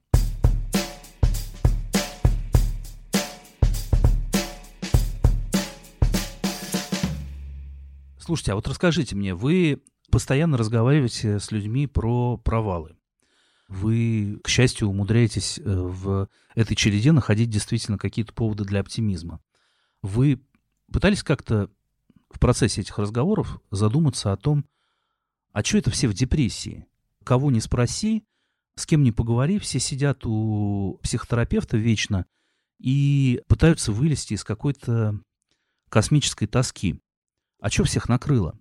Слушайте, 8.19 8.53
а 8.53 8.55
вот 8.55 8.67
расскажите 8.67 9.15
мне, 9.15 9.35
вы 9.35 9.83
постоянно 10.09 10.57
разговариваете 10.57 11.39
с 11.39 11.51
людьми 11.51 11.85
про 11.85 12.37
провалы. 12.37 12.95
Вы, 13.67 14.39
к 14.43 14.47
счастью, 14.47 14.89
умудряетесь 14.89 15.59
э, 15.59 15.61
в 15.65 16.27
этой 16.55 16.75
череде 16.75 17.11
находить 17.11 17.49
действительно 17.49 17.97
какие-то 17.97 18.33
поводы 18.33 18.63
для 18.63 18.79
оптимизма. 18.79 19.39
Вы 20.05 20.39
пытались 20.91 21.23
как-то 21.23 21.71
в 22.29 22.37
процессе 22.39 22.81
этих 22.81 22.99
разговоров 22.99 23.59
задуматься 23.71 24.31
о 24.31 24.37
том, 24.37 24.63
а 25.51 25.63
что 25.63 25.79
это 25.79 25.89
все 25.89 26.07
в 26.07 26.13
депрессии? 26.13 26.85
Кого 27.23 27.49
не 27.49 27.59
спроси, 27.59 28.23
с 28.75 28.85
кем 28.85 29.01
не 29.01 29.11
поговори, 29.11 29.57
все 29.57 29.79
сидят 29.79 30.23
у 30.27 30.99
психотерапевта 31.01 31.77
вечно 31.77 32.27
и 32.77 33.41
пытаются 33.47 33.91
вылезти 33.91 34.35
из 34.35 34.43
какой-то 34.43 35.19
космической 35.89 36.45
тоски. 36.45 37.01
А 37.59 37.71
что 37.71 37.83
всех 37.83 38.07
накрыло? 38.07 38.59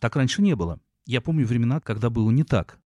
Так 0.00 0.16
раньше 0.16 0.40
не 0.40 0.56
было. 0.56 0.80
Я 1.04 1.20
помню 1.20 1.46
времена, 1.46 1.80
когда 1.80 2.08
было 2.08 2.30
не 2.30 2.44
так. 2.44 2.80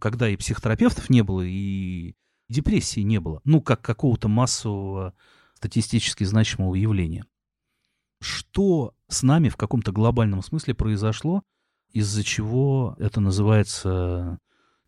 Когда 0.00 0.28
и 0.28 0.36
психотерапевтов 0.36 1.10
не 1.10 1.22
было, 1.22 1.42
и 1.42 2.16
депрессии 2.48 3.00
не 3.00 3.20
было. 3.20 3.40
Ну, 3.44 3.60
как 3.60 3.82
какого-то 3.82 4.26
массового 4.26 5.14
статистически 5.54 6.24
значимого 6.24 6.74
явления. 6.74 7.24
Что 8.20 8.94
с 9.08 9.22
нами 9.22 9.48
в 9.48 9.56
каком-то 9.56 9.92
глобальном 9.92 10.42
смысле 10.42 10.74
произошло, 10.74 11.42
из-за 11.92 12.24
чего 12.24 12.96
это 12.98 13.20
называется, 13.20 14.38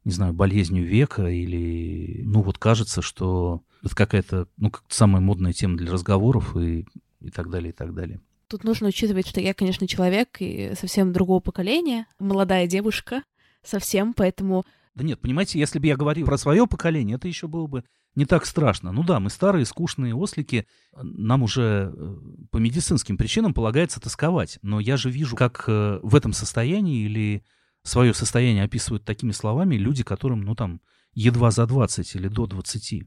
не 0.04 0.12
знаю, 0.12 0.32
болезнью 0.32 0.86
века 0.86 1.28
или, 1.28 2.22
ну 2.24 2.42
вот 2.42 2.58
кажется, 2.58 3.02
что 3.02 3.62
это 3.82 3.94
какая-то, 3.94 4.48
ну, 4.56 4.70
как 4.70 4.84
самая 4.88 5.20
модная 5.20 5.52
тема 5.52 5.76
для 5.76 5.90
разговоров 5.90 6.56
и, 6.56 6.86
и 7.20 7.30
так 7.30 7.50
далее, 7.50 7.70
и 7.70 7.74
так 7.74 7.94
далее. 7.94 8.20
Тут 8.48 8.64
нужно 8.64 8.88
учитывать, 8.88 9.28
что 9.28 9.40
я, 9.40 9.52
конечно, 9.54 9.86
человек 9.86 10.40
и 10.40 10.72
совсем 10.78 11.12
другого 11.12 11.40
поколения, 11.40 12.06
молодая 12.18 12.66
девушка 12.66 13.22
совсем, 13.62 14.14
поэтому... 14.14 14.64
Да 14.94 15.04
нет, 15.04 15.20
понимаете, 15.20 15.58
если 15.58 15.78
бы 15.78 15.86
я 15.86 15.96
говорил 15.96 16.26
про 16.26 16.38
свое 16.38 16.66
поколение, 16.66 17.16
это 17.16 17.28
еще 17.28 17.46
было 17.46 17.66
бы 17.66 17.84
не 18.14 18.26
так 18.26 18.46
страшно. 18.46 18.92
Ну 18.92 19.04
да, 19.04 19.20
мы 19.20 19.30
старые, 19.30 19.64
скучные 19.64 20.14
ослики, 20.14 20.66
нам 20.96 21.42
уже 21.42 21.92
э, 21.94 22.16
по 22.50 22.56
медицинским 22.56 23.16
причинам 23.16 23.54
полагается 23.54 24.00
тосковать. 24.00 24.58
Но 24.62 24.80
я 24.80 24.96
же 24.96 25.10
вижу, 25.10 25.36
как 25.36 25.64
э, 25.68 26.00
в 26.02 26.14
этом 26.14 26.32
состоянии 26.32 27.04
или 27.04 27.44
свое 27.84 28.12
состояние 28.14 28.64
описывают 28.64 29.04
такими 29.04 29.32
словами 29.32 29.76
люди, 29.76 30.02
которым, 30.02 30.42
ну 30.42 30.54
там, 30.54 30.80
едва 31.14 31.50
за 31.50 31.66
20 31.66 32.14
или 32.16 32.28
до 32.28 32.46
20. 32.46 33.04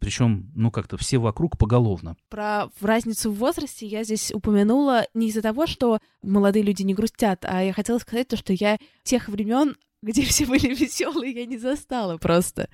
Причем, 0.00 0.50
ну, 0.54 0.70
как-то 0.70 0.96
все 0.96 1.18
вокруг 1.18 1.56
поголовно. 1.56 2.16
Про 2.28 2.68
разницу 2.80 3.30
в 3.30 3.36
возрасте 3.36 3.86
я 3.86 4.02
здесь 4.02 4.32
упомянула 4.32 5.06
не 5.14 5.28
из-за 5.28 5.40
того, 5.40 5.66
что 5.66 5.98
молодые 6.22 6.64
люди 6.64 6.82
не 6.82 6.94
грустят, 6.94 7.44
а 7.44 7.62
я 7.62 7.72
хотела 7.72 7.98
сказать 7.98 8.28
то, 8.28 8.36
что 8.36 8.52
я 8.52 8.78
тех 9.04 9.28
времен 9.28 9.76
где 10.04 10.22
все 10.26 10.46
были 10.46 10.74
веселые, 10.74 11.32
я 11.32 11.46
не 11.46 11.58
застала 11.58 12.16
просто. 12.18 12.68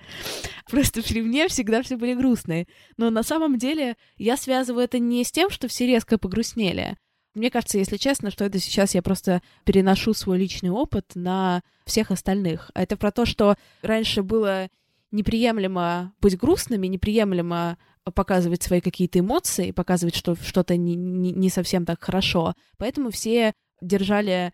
Просто 0.68 1.02
при 1.02 1.22
мне 1.22 1.48
всегда 1.48 1.82
все 1.82 1.96
были 1.96 2.14
грустные. 2.14 2.66
Но 2.96 3.10
на 3.10 3.22
самом 3.22 3.58
деле 3.58 3.96
я 4.16 4.36
связываю 4.36 4.84
это 4.84 4.98
не 4.98 5.24
с 5.24 5.32
тем, 5.32 5.50
что 5.50 5.68
все 5.68 5.86
резко 5.86 6.18
погрустнели. 6.18 6.96
Мне 7.34 7.50
кажется, 7.50 7.78
если 7.78 7.96
честно, 7.96 8.30
что 8.30 8.44
это 8.44 8.58
сейчас 8.58 8.94
я 8.94 9.02
просто 9.02 9.40
переношу 9.64 10.14
свой 10.14 10.38
личный 10.38 10.70
опыт 10.70 11.12
на 11.14 11.62
всех 11.86 12.10
остальных. 12.10 12.72
А 12.74 12.82
это 12.82 12.96
про 12.96 13.12
то, 13.12 13.24
что 13.24 13.54
раньше 13.82 14.22
было 14.24 14.68
неприемлемо 15.12 16.12
быть 16.20 16.36
грустными, 16.36 16.88
неприемлемо 16.88 17.78
показывать 18.14 18.62
свои 18.64 18.80
какие-то 18.80 19.20
эмоции, 19.20 19.70
показывать, 19.70 20.16
что 20.16 20.34
что-то 20.34 20.76
не, 20.76 20.96
не, 20.96 21.30
не 21.30 21.50
совсем 21.50 21.84
так 21.84 22.02
хорошо. 22.02 22.54
Поэтому 22.78 23.10
все 23.10 23.52
держали 23.80 24.52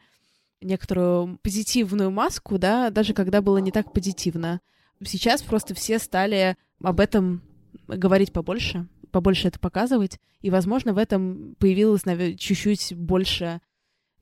некоторую 0.67 1.39
позитивную 1.43 2.11
маску, 2.11 2.59
да, 2.59 2.91
даже 2.91 3.15
когда 3.15 3.41
было 3.41 3.59
не 3.59 3.71
так 3.71 3.93
позитивно. 3.93 4.61
Сейчас 5.05 5.43
просто 5.43 5.75
все 5.75 5.99
стали 5.99 6.57
об 6.83 7.01
этом 7.01 7.43
говорить 7.89 8.33
побольше, 8.33 8.87
побольше 9.11 9.49
это 9.49 9.59
показывать, 9.59 10.19
и, 10.41 10.51
возможно, 10.51 10.93
в 10.93 10.99
этом 10.99 11.57
появилось 11.59 12.05
наверное, 12.05 12.37
чуть-чуть 12.37 12.95
больше, 12.95 13.61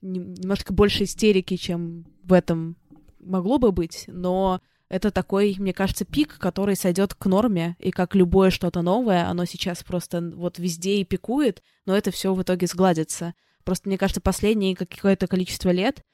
немножко 0.03 0.73
больше 0.73 1.05
истерики, 1.05 1.57
чем 1.57 2.07
в 2.23 2.33
этом 2.33 2.77
могло 3.21 3.59
бы 3.59 3.73
быть, 3.73 4.05
но 4.07 4.61
это 4.89 5.11
такой, 5.11 5.57
мне 5.59 5.73
кажется, 5.73 6.05
пик, 6.05 6.39
который 6.39 6.77
сойдет 6.77 7.15
к 7.15 7.27
норме, 7.27 7.77
и 7.79 7.91
как 7.91 8.15
любое 8.15 8.51
что-то 8.51 8.83
новое, 8.83 9.27
оно 9.29 9.45
сейчас 9.45 9.83
просто 9.83 10.21
вот 10.35 10.59
везде 10.59 10.97
и 10.97 11.05
пикует, 11.05 11.63
но 11.87 11.97
это 11.97 12.11
все 12.11 12.35
в 12.35 12.43
итоге 12.43 12.67
сгладится. 12.67 13.35
Просто, 13.65 13.89
мне 13.89 13.99
кажется, 13.99 14.21
последние 14.21 14.77
какое-то 14.77 15.27
количество 15.27 15.71
лет 15.71 16.05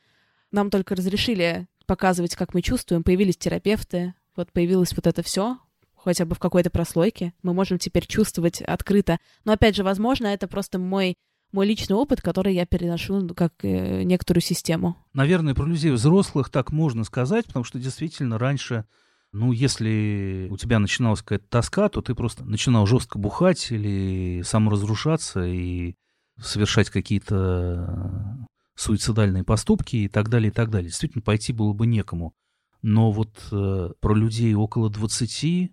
нам 0.53 0.70
только 0.70 0.94
разрешили 0.94 1.66
показывать, 1.86 2.36
как 2.36 2.55
мы 2.55 2.62
чувствуем, 2.62 3.03
появились 3.03 3.36
терапевты, 3.36 4.14
вот 4.36 4.53
появилось 4.53 4.94
вот 4.94 5.07
это 5.07 5.22
все, 5.22 5.59
хотя 5.96 6.24
бы 6.24 6.34
в 6.34 6.38
какой-то 6.38 6.70
прослойке, 6.70 7.32
мы 7.42 7.53
можем 7.53 7.78
теперь 7.78 8.07
чувствовать 8.07 8.62
открыто. 8.62 9.18
Но 9.44 9.53
опять 9.53 9.76
же, 9.76 9.82
возможно, 9.82 10.28
это 10.28 10.48
просто 10.48 10.78
мой 10.78 11.16
мой 11.53 11.66
личный 11.66 11.96
опыт, 11.96 12.20
который 12.20 12.55
я 12.55 12.64
переношу 12.64 13.20
ну, 13.20 13.34
как 13.34 13.53
э, 13.64 14.05
некоторую 14.05 14.40
систему. 14.40 14.96
Наверное, 15.12 15.55
про 15.55 15.66
людей 15.66 15.90
взрослых 15.90 16.48
так 16.48 16.70
можно 16.70 17.03
сказать, 17.03 17.46
потому 17.46 17.64
что 17.64 17.80
действительно 17.80 18.38
раньше 18.38 18.84
Ну, 19.32 19.53
если 19.53 20.48
у 20.51 20.57
тебя 20.57 20.78
начиналась 20.78 21.22
какая-то 21.22 21.46
тоска, 21.48 21.88
то 21.88 22.03
ты 22.03 22.14
просто 22.14 22.44
начинал 22.44 22.86
жестко 22.86 23.18
бухать 23.18 23.70
или 23.70 24.42
саморазрушаться 24.42 25.44
и 25.44 25.94
совершать 26.40 26.90
какие-то 26.90 28.46
суицидальные 28.81 29.45
поступки 29.45 29.97
и 29.97 30.09
так 30.09 30.31
далее, 30.31 30.51
и 30.51 30.53
так 30.53 30.70
далее. 30.70 30.89
Действительно, 30.89 31.20
пойти 31.22 31.53
было 31.53 31.74
бы 31.74 31.87
некому. 31.87 32.33
Но 32.81 33.12
вот 33.12 33.49
э, 33.53 33.91
про 34.01 34.14
людей 34.14 34.55
около 34.55 34.89
20, 34.89 35.70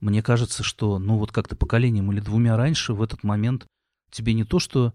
мне 0.00 0.22
кажется, 0.22 0.62
что, 0.62 0.98
ну 0.98 1.18
вот 1.18 1.32
как-то 1.32 1.54
поколением 1.54 2.10
или 2.10 2.20
двумя 2.20 2.56
раньше 2.56 2.94
в 2.94 3.02
этот 3.02 3.24
момент 3.24 3.66
тебе 4.10 4.32
не 4.32 4.44
то, 4.44 4.58
что 4.58 4.94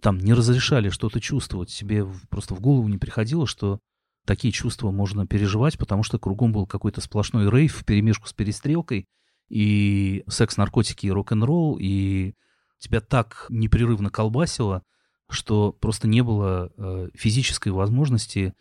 там 0.00 0.18
не 0.18 0.34
разрешали 0.34 0.88
что-то 0.88 1.20
чувствовать, 1.20 1.70
тебе 1.70 2.06
просто 2.30 2.54
в 2.54 2.60
голову 2.60 2.86
не 2.86 2.98
приходило, 2.98 3.46
что 3.46 3.80
такие 4.24 4.52
чувства 4.52 4.92
можно 4.92 5.26
переживать, 5.26 5.76
потому 5.78 6.04
что 6.04 6.20
кругом 6.20 6.52
был 6.52 6.64
какой-то 6.64 7.00
сплошной 7.00 7.50
рейв 7.50 7.74
в 7.74 7.84
перемешку 7.84 8.28
с 8.28 8.32
перестрелкой, 8.32 9.06
и 9.48 10.22
секс, 10.28 10.56
наркотики 10.56 11.06
и 11.06 11.10
рок-н-ролл, 11.10 11.76
и 11.80 12.34
тебя 12.78 13.00
так 13.00 13.46
непрерывно 13.50 14.10
колбасило, 14.10 14.84
что 15.28 15.72
просто 15.72 16.08
не 16.08 16.22
было 16.22 16.70
э, 16.76 17.08
физической 17.14 17.70
возможности 17.70 18.54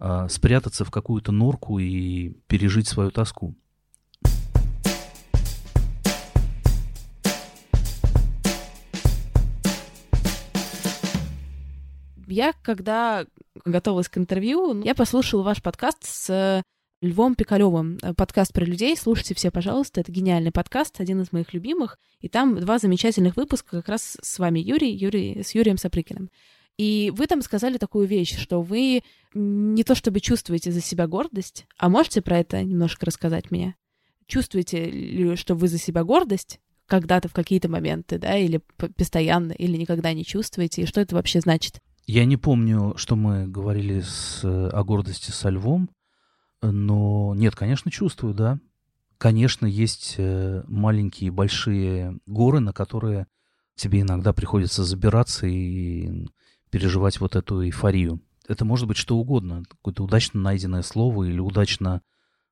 э, 0.00 0.26
спрятаться 0.28 0.84
в 0.84 0.90
какую-то 0.90 1.32
норку 1.32 1.78
и 1.78 2.30
пережить 2.46 2.88
свою 2.88 3.10
тоску. 3.10 3.54
Я, 12.26 12.52
когда 12.62 13.24
готовилась 13.64 14.08
к 14.08 14.18
интервью, 14.18 14.82
я 14.82 14.94
послушала 14.94 15.42
ваш 15.42 15.62
подкаст 15.62 16.04
с 16.04 16.62
Львом 17.00 17.36
Пикалевым. 17.36 17.98
Подкаст 18.16 18.52
про 18.52 18.64
людей. 18.64 18.96
Слушайте 18.96 19.32
все, 19.36 19.52
пожалуйста. 19.52 20.00
Это 20.00 20.10
гениальный 20.10 20.50
подкаст, 20.50 21.00
один 21.00 21.20
из 21.20 21.30
моих 21.30 21.54
любимых. 21.54 21.96
И 22.20 22.28
там 22.28 22.58
два 22.58 22.80
замечательных 22.80 23.36
выпуска 23.36 23.76
как 23.76 23.88
раз 23.88 24.16
с 24.20 24.38
вами, 24.40 24.58
Юрий, 24.58 24.90
Юрий 24.90 25.44
с 25.44 25.54
Юрием 25.54 25.76
Сапрыкиным. 25.76 26.28
И 26.76 27.12
вы 27.16 27.28
там 27.28 27.40
сказали 27.42 27.78
такую 27.78 28.08
вещь, 28.08 28.36
что 28.36 28.62
вы 28.62 29.02
не 29.32 29.84
то 29.84 29.94
чтобы 29.94 30.18
чувствуете 30.18 30.72
за 30.72 30.80
себя 30.80 31.06
гордость, 31.06 31.66
а 31.78 31.88
можете 31.88 32.20
про 32.20 32.38
это 32.38 32.64
немножко 32.64 33.06
рассказать 33.06 33.52
мне? 33.52 33.76
Чувствуете 34.26 34.90
ли, 34.90 35.36
что 35.36 35.54
вы 35.54 35.68
за 35.68 35.78
себя 35.78 36.02
гордость 36.02 36.58
когда-то 36.86 37.28
в 37.28 37.32
какие-то 37.32 37.68
моменты, 37.68 38.18
да, 38.18 38.36
или 38.36 38.60
постоянно, 38.96 39.52
или 39.52 39.76
никогда 39.76 40.12
не 40.12 40.24
чувствуете, 40.24 40.82
и 40.82 40.86
что 40.86 41.00
это 41.00 41.14
вообще 41.14 41.38
значит? 41.38 41.80
Я 42.06 42.24
не 42.24 42.36
помню, 42.36 42.94
что 42.96 43.14
мы 43.14 43.46
говорили 43.46 44.00
с, 44.00 44.40
о 44.42 44.82
гордости 44.82 45.30
со 45.30 45.50
львом, 45.50 45.90
но 46.62 47.34
нет, 47.34 47.54
конечно, 47.54 47.90
чувствую, 47.90 48.34
да. 48.34 48.58
Конечно, 49.18 49.66
есть 49.66 50.14
э, 50.18 50.62
маленькие, 50.68 51.30
большие 51.30 52.18
горы, 52.26 52.60
на 52.60 52.72
которые 52.72 53.26
тебе 53.74 54.00
иногда 54.00 54.32
приходится 54.32 54.84
забираться 54.84 55.46
и 55.46 56.26
переживать 56.70 57.20
вот 57.20 57.36
эту 57.36 57.64
эйфорию. 57.64 58.20
Это 58.46 58.64
может 58.64 58.88
быть 58.88 58.96
что 58.96 59.16
угодно, 59.18 59.64
какое-то 59.68 60.04
удачно 60.04 60.40
найденное 60.40 60.82
слово 60.82 61.24
или 61.24 61.38
удачно 61.38 62.02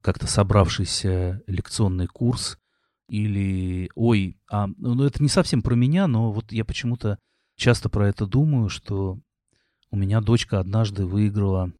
как-то 0.03 0.27
собравшийся 0.27 1.43
лекционный 1.47 2.07
курс, 2.07 2.59
или, 3.09 3.91
ой, 3.95 4.37
а, 4.51 4.69
ну 4.79 5.05
это 5.05 5.23
не 5.23 5.29
совсем 5.29 5.63
про 5.63 5.75
меня, 5.75 6.07
но 6.07 6.33
вот 6.33 6.53
я 6.53 6.65
почему-то 6.65 7.19
часто 7.57 7.89
про 7.89 8.09
это 8.09 8.27
думаю, 8.27 8.69
что 8.69 9.19
у 9.91 9.97
меня 9.97 10.21
дочка 10.21 10.59
однажды 10.59 11.07
выиграла 11.07 11.73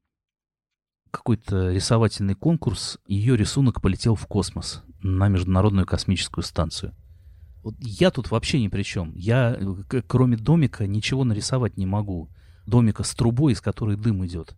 какой-то 1.17 1.73
рисовательный 1.73 2.35
конкурс, 2.35 2.99
ее 3.07 3.37
рисунок 3.37 3.81
полетел 3.81 4.15
в 4.15 4.27
космос 4.27 4.83
на 5.01 5.29
Международную 5.29 5.87
космическую 5.87 6.45
станцию. 6.45 6.95
Вот 7.63 7.75
я 7.81 8.11
тут 8.11 8.31
вообще 8.31 8.61
ни 8.61 8.69
при 8.69 8.83
чем. 8.83 9.13
Я, 9.15 9.59
кроме 10.07 10.37
домика, 10.37 10.87
ничего 10.87 11.25
нарисовать 11.25 11.77
не 11.77 11.87
могу. 11.87 12.29
Домика 12.67 13.03
с 13.03 13.15
трубой, 13.15 13.55
из 13.55 13.61
которой 13.61 13.97
дым 13.97 14.25
идет. 14.27 14.57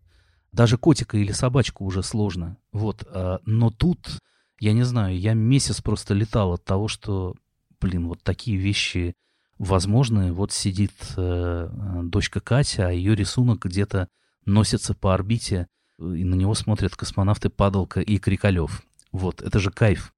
Даже 0.53 0.79
котика 0.79 1.17
или 1.17 1.33
собачку 1.33 1.85
уже 1.85 2.03
сложно. 2.03 2.57
Вот. 2.73 3.05
А, 3.09 3.39
но 3.47 3.71
тут, 3.71 4.19
я 4.61 4.73
не 4.73 4.83
знаю, 4.83 5.19
я 5.19 5.35
месяц 5.35 5.81
просто 5.81 6.15
летал 6.15 6.55
от 6.55 6.65
того, 6.65 6.89
что, 6.89 7.35
блин, 7.81 8.09
вот 8.09 8.23
такие 8.23 8.57
вещи 8.57 9.15
возможны. 9.59 10.33
Вот 10.33 10.53
сидит 10.53 10.93
э, 11.17 11.71
дочка 12.03 12.41
Катя, 12.41 12.89
а 12.89 12.91
ее 12.91 13.15
рисунок 13.15 13.65
где-то 13.65 14.09
носится 14.45 14.95
по 14.95 15.15
орбите, 15.15 15.69
и 15.99 16.25
на 16.25 16.35
него 16.35 16.55
смотрят 16.55 16.97
космонавты 16.97 17.49
Падалка 17.51 18.01
и 18.01 18.19
Крикалев. 18.19 18.83
Вот, 19.13 19.43
это 19.43 19.59
же 19.59 19.71
кайф. 19.71 20.15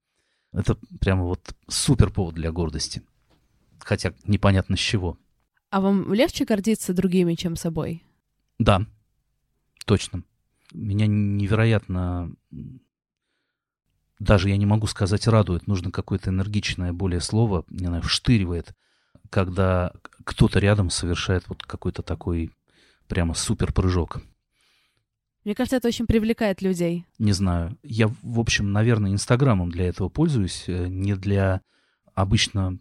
Это 0.53 0.77
прямо 1.01 1.25
вот 1.25 1.55
супер 1.69 2.11
повод 2.11 2.35
для 2.35 2.51
гордости. 2.51 3.03
Хотя 3.79 4.13
непонятно 4.25 4.77
с 4.77 4.81
чего. 4.81 5.17
А 5.71 5.81
вам 5.81 6.13
легче 6.13 6.45
гордиться 6.45 6.93
другими, 6.93 7.35
чем 7.35 7.57
собой? 7.57 8.03
Да, 8.59 8.85
точно. 9.87 10.25
Меня 10.73 11.07
невероятно, 11.07 12.33
даже 14.19 14.49
я 14.49 14.57
не 14.57 14.67
могу 14.67 14.87
сказать 14.87 15.27
радует, 15.27 15.67
нужно 15.67 15.91
какое-то 15.91 16.31
энергичное 16.31 16.93
более 16.93 17.21
слово, 17.21 17.65
не 17.69 17.87
знаю, 17.87 18.03
вштыривает– 18.03 18.75
когда 19.31 19.93
кто-то 20.25 20.59
рядом 20.59 20.91
совершает 20.91 21.49
вот 21.49 21.63
какой-то 21.63 22.03
такой 22.03 22.51
прямо 23.09 23.35
супер 23.35 23.73
прыжок. 23.73 24.21
Мне 25.45 25.55
кажется, 25.55 25.77
это 25.77 25.89
очень 25.89 26.07
привлекает 26.07 26.63
людей. 26.63 27.07
Не 27.19 27.33
знаю. 27.33 27.77
Я, 27.83 28.09
в 28.23 28.41
общем, 28.41 28.73
наверное, 28.73 29.13
Инстаграмом 29.13 29.71
для 29.71 29.87
этого 29.89 30.09
пользуюсь. 30.09 30.65
Э, 30.67 30.87
не 30.87 31.15
для 31.15 31.63
обычно, 32.15 32.79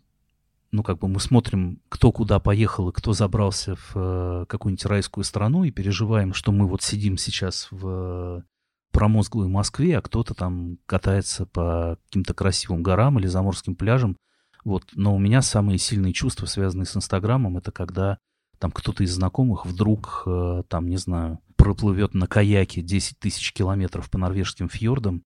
ну, 0.72 0.84
как 0.84 0.99
бы 0.99 1.07
мы 1.07 1.20
смотрим, 1.20 1.80
кто 1.89 2.12
куда 2.12 2.39
поехал 2.39 2.89
и 2.89 2.93
кто 2.93 3.14
забрался 3.14 3.76
в 3.76 3.91
э, 3.95 4.45
какую-нибудь 4.47 4.86
райскую 4.86 5.24
страну 5.24 5.64
и 5.64 5.72
переживаем, 5.72 6.34
что 6.34 6.51
мы 6.51 6.68
вот 6.68 6.82
сидим 6.82 7.18
сейчас 7.18 7.68
в 7.72 8.43
промозглой 8.91 9.47
Москве, 9.47 9.97
а 9.97 10.01
кто-то 10.01 10.34
там 10.34 10.78
катается 10.86 11.45
по 11.45 11.97
каким-то 12.05 12.34
красивым 12.34 12.84
горам 12.84 13.20
или 13.20 13.28
заморским 13.28 13.76
пляжам 13.76 14.18
вот. 14.64 14.84
Но 14.93 15.16
у 15.16 15.20
меня 15.20 15.41
самые 15.41 15.78
сильные 15.78 16.14
чувства, 16.14 16.45
связанные 16.45 16.86
с 16.86 16.95
Инстаграмом, 16.95 17.57
это 17.57 17.72
когда 17.72 18.18
там 18.57 18.72
кто-то 18.72 19.03
из 19.03 19.14
знакомых 19.14 19.66
вдруг, 19.66 20.24
э, 20.26 20.64
там, 20.68 20.89
не 20.89 20.97
знаю, 20.97 21.39
проплывет 21.60 22.14
на 22.14 22.26
каяке 22.26 22.82
10 22.82 23.20
тысяч 23.20 23.51
километров 23.51 24.10
по 24.10 24.18
норвежским 24.18 24.70
фьордам, 24.70 25.24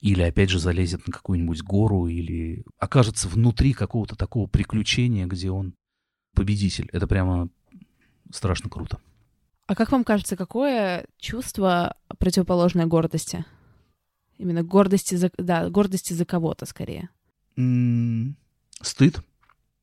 или 0.00 0.20
опять 0.20 0.50
же 0.50 0.58
залезет 0.58 1.06
на 1.06 1.12
какую-нибудь 1.12 1.62
гору, 1.62 2.06
или 2.06 2.64
окажется 2.78 3.28
внутри 3.28 3.72
какого-то 3.72 4.14
такого 4.14 4.46
приключения, 4.46 5.26
где 5.26 5.50
он 5.50 5.74
победитель. 6.34 6.88
Это 6.92 7.06
прямо 7.06 7.48
страшно 8.30 8.68
круто. 8.68 8.98
А 9.66 9.74
как 9.74 9.92
вам 9.92 10.04
кажется, 10.04 10.36
какое 10.36 11.06
чувство 11.18 11.96
противоположное 12.18 12.86
гордости? 12.86 13.44
Именно 14.36 14.62
гордости 14.62 15.14
за, 15.14 15.30
да, 15.38 15.70
гордости 15.70 16.12
за 16.12 16.24
кого-то 16.24 16.66
скорее. 16.66 17.08
Стыд. 18.80 19.22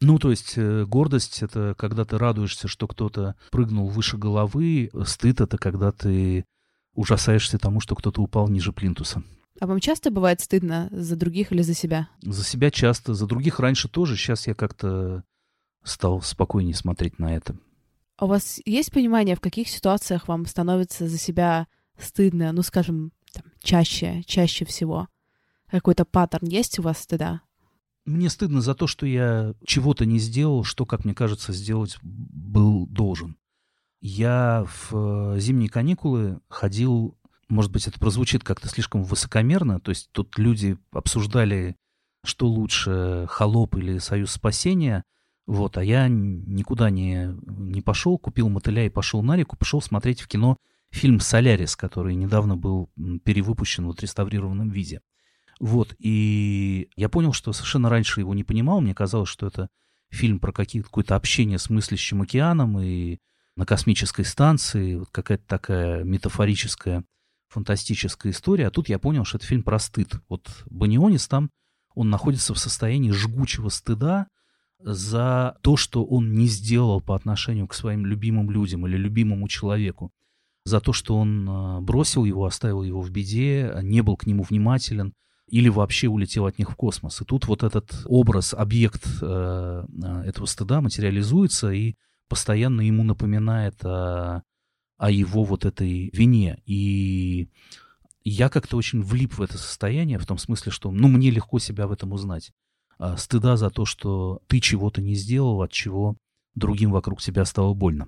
Ну, 0.02 0.18
то 0.18 0.30
есть 0.30 0.54
э, 0.56 0.86
гордость— 0.86 1.42
это 1.44 1.76
когда 1.78 2.06
ты 2.06 2.18
радуешься, 2.18 2.68
что 2.68 2.88
кто-то 2.88 3.36
прыгнул 3.52 3.88
выше 3.88 4.18
головы. 4.18 4.90
Стыд— 5.06 5.42
это 5.42 5.58
когда 5.58 5.92
ты 5.92 6.46
ужасаешься 6.96 7.58
тому, 7.58 7.82
что 7.82 7.96
кто-то 7.96 8.22
упал 8.22 8.48
ниже 8.48 8.72
плинтуса. 8.72 9.24
А 9.60 9.68
вам 9.68 9.82
часто 9.82 10.10
бывает 10.10 10.40
стыдно 10.40 10.88
за 10.92 11.18
других 11.18 11.52
или 11.52 11.62
за 11.62 11.74
себя? 11.74 12.08
За 12.22 12.46
себя 12.46 12.72
часто. 12.72 13.14
За 13.14 13.26
других 13.26 13.60
раньше 13.60 13.90
тоже. 13.90 14.16
Сейчас 14.16 14.48
я 14.48 14.54
как-то 14.54 15.24
стал 15.84 16.22
спокойнее 16.22 16.76
смотреть 16.76 17.20
на 17.20 17.36
это. 17.36 17.58
А 18.18 18.26
у 18.26 18.30
вас 18.30 18.60
есть 18.66 18.92
понимание, 18.92 19.36
в 19.36 19.42
каких 19.42 19.68
ситуациях 19.68 20.28
вам 20.28 20.46
становится 20.46 21.08
за 21.08 21.18
себя 21.18 21.68
стыдно, 21.98 22.52
ну, 22.54 22.62
скажем, 22.64 23.12
там, 23.34 23.44
чаще, 23.62 24.24
чаще 24.26 24.66
всего? 24.66 25.08
Какой-то 25.70 26.06
паттерн 26.06 26.48
есть 26.48 26.80
у 26.80 26.82
вас 26.82 27.00
стыда? 27.00 27.42
Мне 28.10 28.32
стыдно 28.32 28.60
за 28.62 28.74
то, 28.74 28.88
что 28.88 29.06
я 29.06 29.54
чего-то 29.64 30.04
не 30.04 30.18
сделал, 30.18 30.64
что, 30.64 30.88
как 30.88 31.06
мне 31.06 31.14
кажется, 31.14 31.54
сделать 31.54 32.00
был 32.02 32.88
должен. 32.88 33.38
Я 34.02 34.66
в 34.68 35.36
э, 35.36 35.40
зимние 35.40 35.70
каникулы 35.70 36.40
ходил, 36.50 37.16
может 37.50 37.72
быть, 37.72 37.88
это 37.88 38.00
прозвучит 38.00 38.44
как-то 38.44 38.68
слишком 38.68 39.04
высокомерно, 39.04 39.80
то 39.80 39.90
есть 39.90 40.10
тут 40.12 40.40
люди 40.40 40.80
обсуждали, 40.92 41.76
что 42.26 42.48
лучше, 42.48 43.28
холоп 43.30 43.76
или 43.76 44.00
союз 44.00 44.32
спасения, 44.32 45.04
вот, 45.46 45.78
а 45.78 45.84
я 45.84 46.08
никуда 46.08 46.90
не, 46.90 47.38
не 47.46 47.84
пошел, 47.84 48.18
купил 48.18 48.50
мотыля 48.50 48.88
и 48.88 48.90
пошел 48.90 49.22
на 49.22 49.38
реку, 49.38 49.56
пошел 49.56 49.84
смотреть 49.84 50.22
в 50.22 50.28
кино 50.28 50.58
фильм 50.90 51.20
«Солярис», 51.20 51.76
который 51.76 52.16
недавно 52.16 52.58
был 52.58 52.90
перевыпущен 53.24 53.86
в 53.86 53.92
отреставрированном 53.92 54.72
виде. 54.72 55.02
Вот, 55.60 55.94
и 56.00 56.90
я 56.96 57.10
понял, 57.10 57.34
что 57.34 57.52
совершенно 57.52 57.90
раньше 57.90 58.22
его 58.22 58.34
не 58.34 58.44
понимал. 58.44 58.80
Мне 58.80 58.96
казалось, 58.96 59.30
что 59.30 59.48
это 59.48 59.70
фильм 60.10 60.40
про 60.40 60.52
какое-то 60.52 61.16
общение 61.16 61.60
с 61.60 61.70
мыслящим 61.70 62.22
океаном 62.22 62.80
и 62.80 63.20
на 63.56 63.66
космической 63.66 64.24
станции, 64.24 64.96
вот 64.96 65.10
какая-то 65.12 65.46
такая 65.46 66.04
метафорическая 66.04 67.04
фантастическая 67.50 68.32
история, 68.32 68.68
а 68.68 68.72
тут 68.72 68.90
я 68.90 69.00
понял, 69.00 69.26
что 69.26 69.38
это 69.38 69.48
фильм 69.48 69.64
про 69.64 69.80
стыд. 69.80 70.14
Вот 70.30 70.64
Банионис 70.70 71.28
там, 71.28 71.50
он 71.94 72.10
находится 72.10 72.54
в 72.54 72.60
состоянии 72.60 73.12
жгучего 73.12 73.70
стыда 73.70 74.28
за 74.80 75.58
то, 75.62 75.76
что 75.76 76.06
он 76.06 76.34
не 76.34 76.48
сделал 76.48 77.02
по 77.02 77.16
отношению 77.16 77.68
к 77.68 77.74
своим 77.74 78.06
любимым 78.06 78.50
людям 78.50 78.88
или 78.88 78.96
любимому 78.96 79.48
человеку, 79.50 80.12
за 80.64 80.80
то, 80.80 80.94
что 80.94 81.18
он 81.18 81.48
а, 81.50 81.82
бросил 81.82 82.24
его, 82.24 82.46
оставил 82.46 82.84
его 82.84 83.02
в 83.02 83.10
беде, 83.10 83.78
не 83.82 84.02
был 84.02 84.16
к 84.16 84.26
нему 84.26 84.44
внимателен 84.44 85.14
или 85.50 85.70
вообще 85.70 86.08
улетел 86.08 86.46
от 86.46 86.58
них 86.60 86.72
в 86.72 86.76
космос. 86.76 87.22
И 87.22 87.26
тут 87.26 87.48
вот 87.48 87.64
этот 87.64 87.92
образ, 88.06 88.54
объект 88.54 89.06
э, 89.22 89.84
э 90.04 90.24
этого 90.26 90.46
стыда 90.46 90.82
материализуется 90.82 91.72
и 91.72 91.96
постоянно 92.28 92.82
ему 92.82 93.04
напоминает 93.04 93.84
о, 93.84 94.44
о 94.98 95.12
его 95.12 95.44
вот 95.44 95.66
этой 95.66 96.10
вине. 96.14 96.62
И 96.66 97.50
я 98.24 98.50
как-то 98.50 98.78
очень 98.78 99.02
влип 99.02 99.38
в 99.38 99.42
это 99.42 99.58
состояние, 99.58 100.20
в 100.20 100.26
том 100.26 100.38
смысле, 100.38 100.72
что, 100.72 100.92
ну, 100.92 101.08
мне 101.08 101.32
легко 101.32 101.60
себя 101.60 101.88
в 101.88 101.92
этом 101.92 102.14
узнать. 102.14 102.52
А, 103.00 103.18
стыда 103.18 103.58
за 103.58 103.70
то, 103.70 103.86
что 103.86 104.42
ты 104.48 104.60
чего-то 104.60 105.02
не 105.02 105.16
сделал, 105.16 105.62
от 105.62 105.72
чего 105.72 106.18
другим 106.54 106.92
вокруг 106.92 107.22
тебя 107.22 107.46
стало 107.46 107.74
больно. 107.74 108.08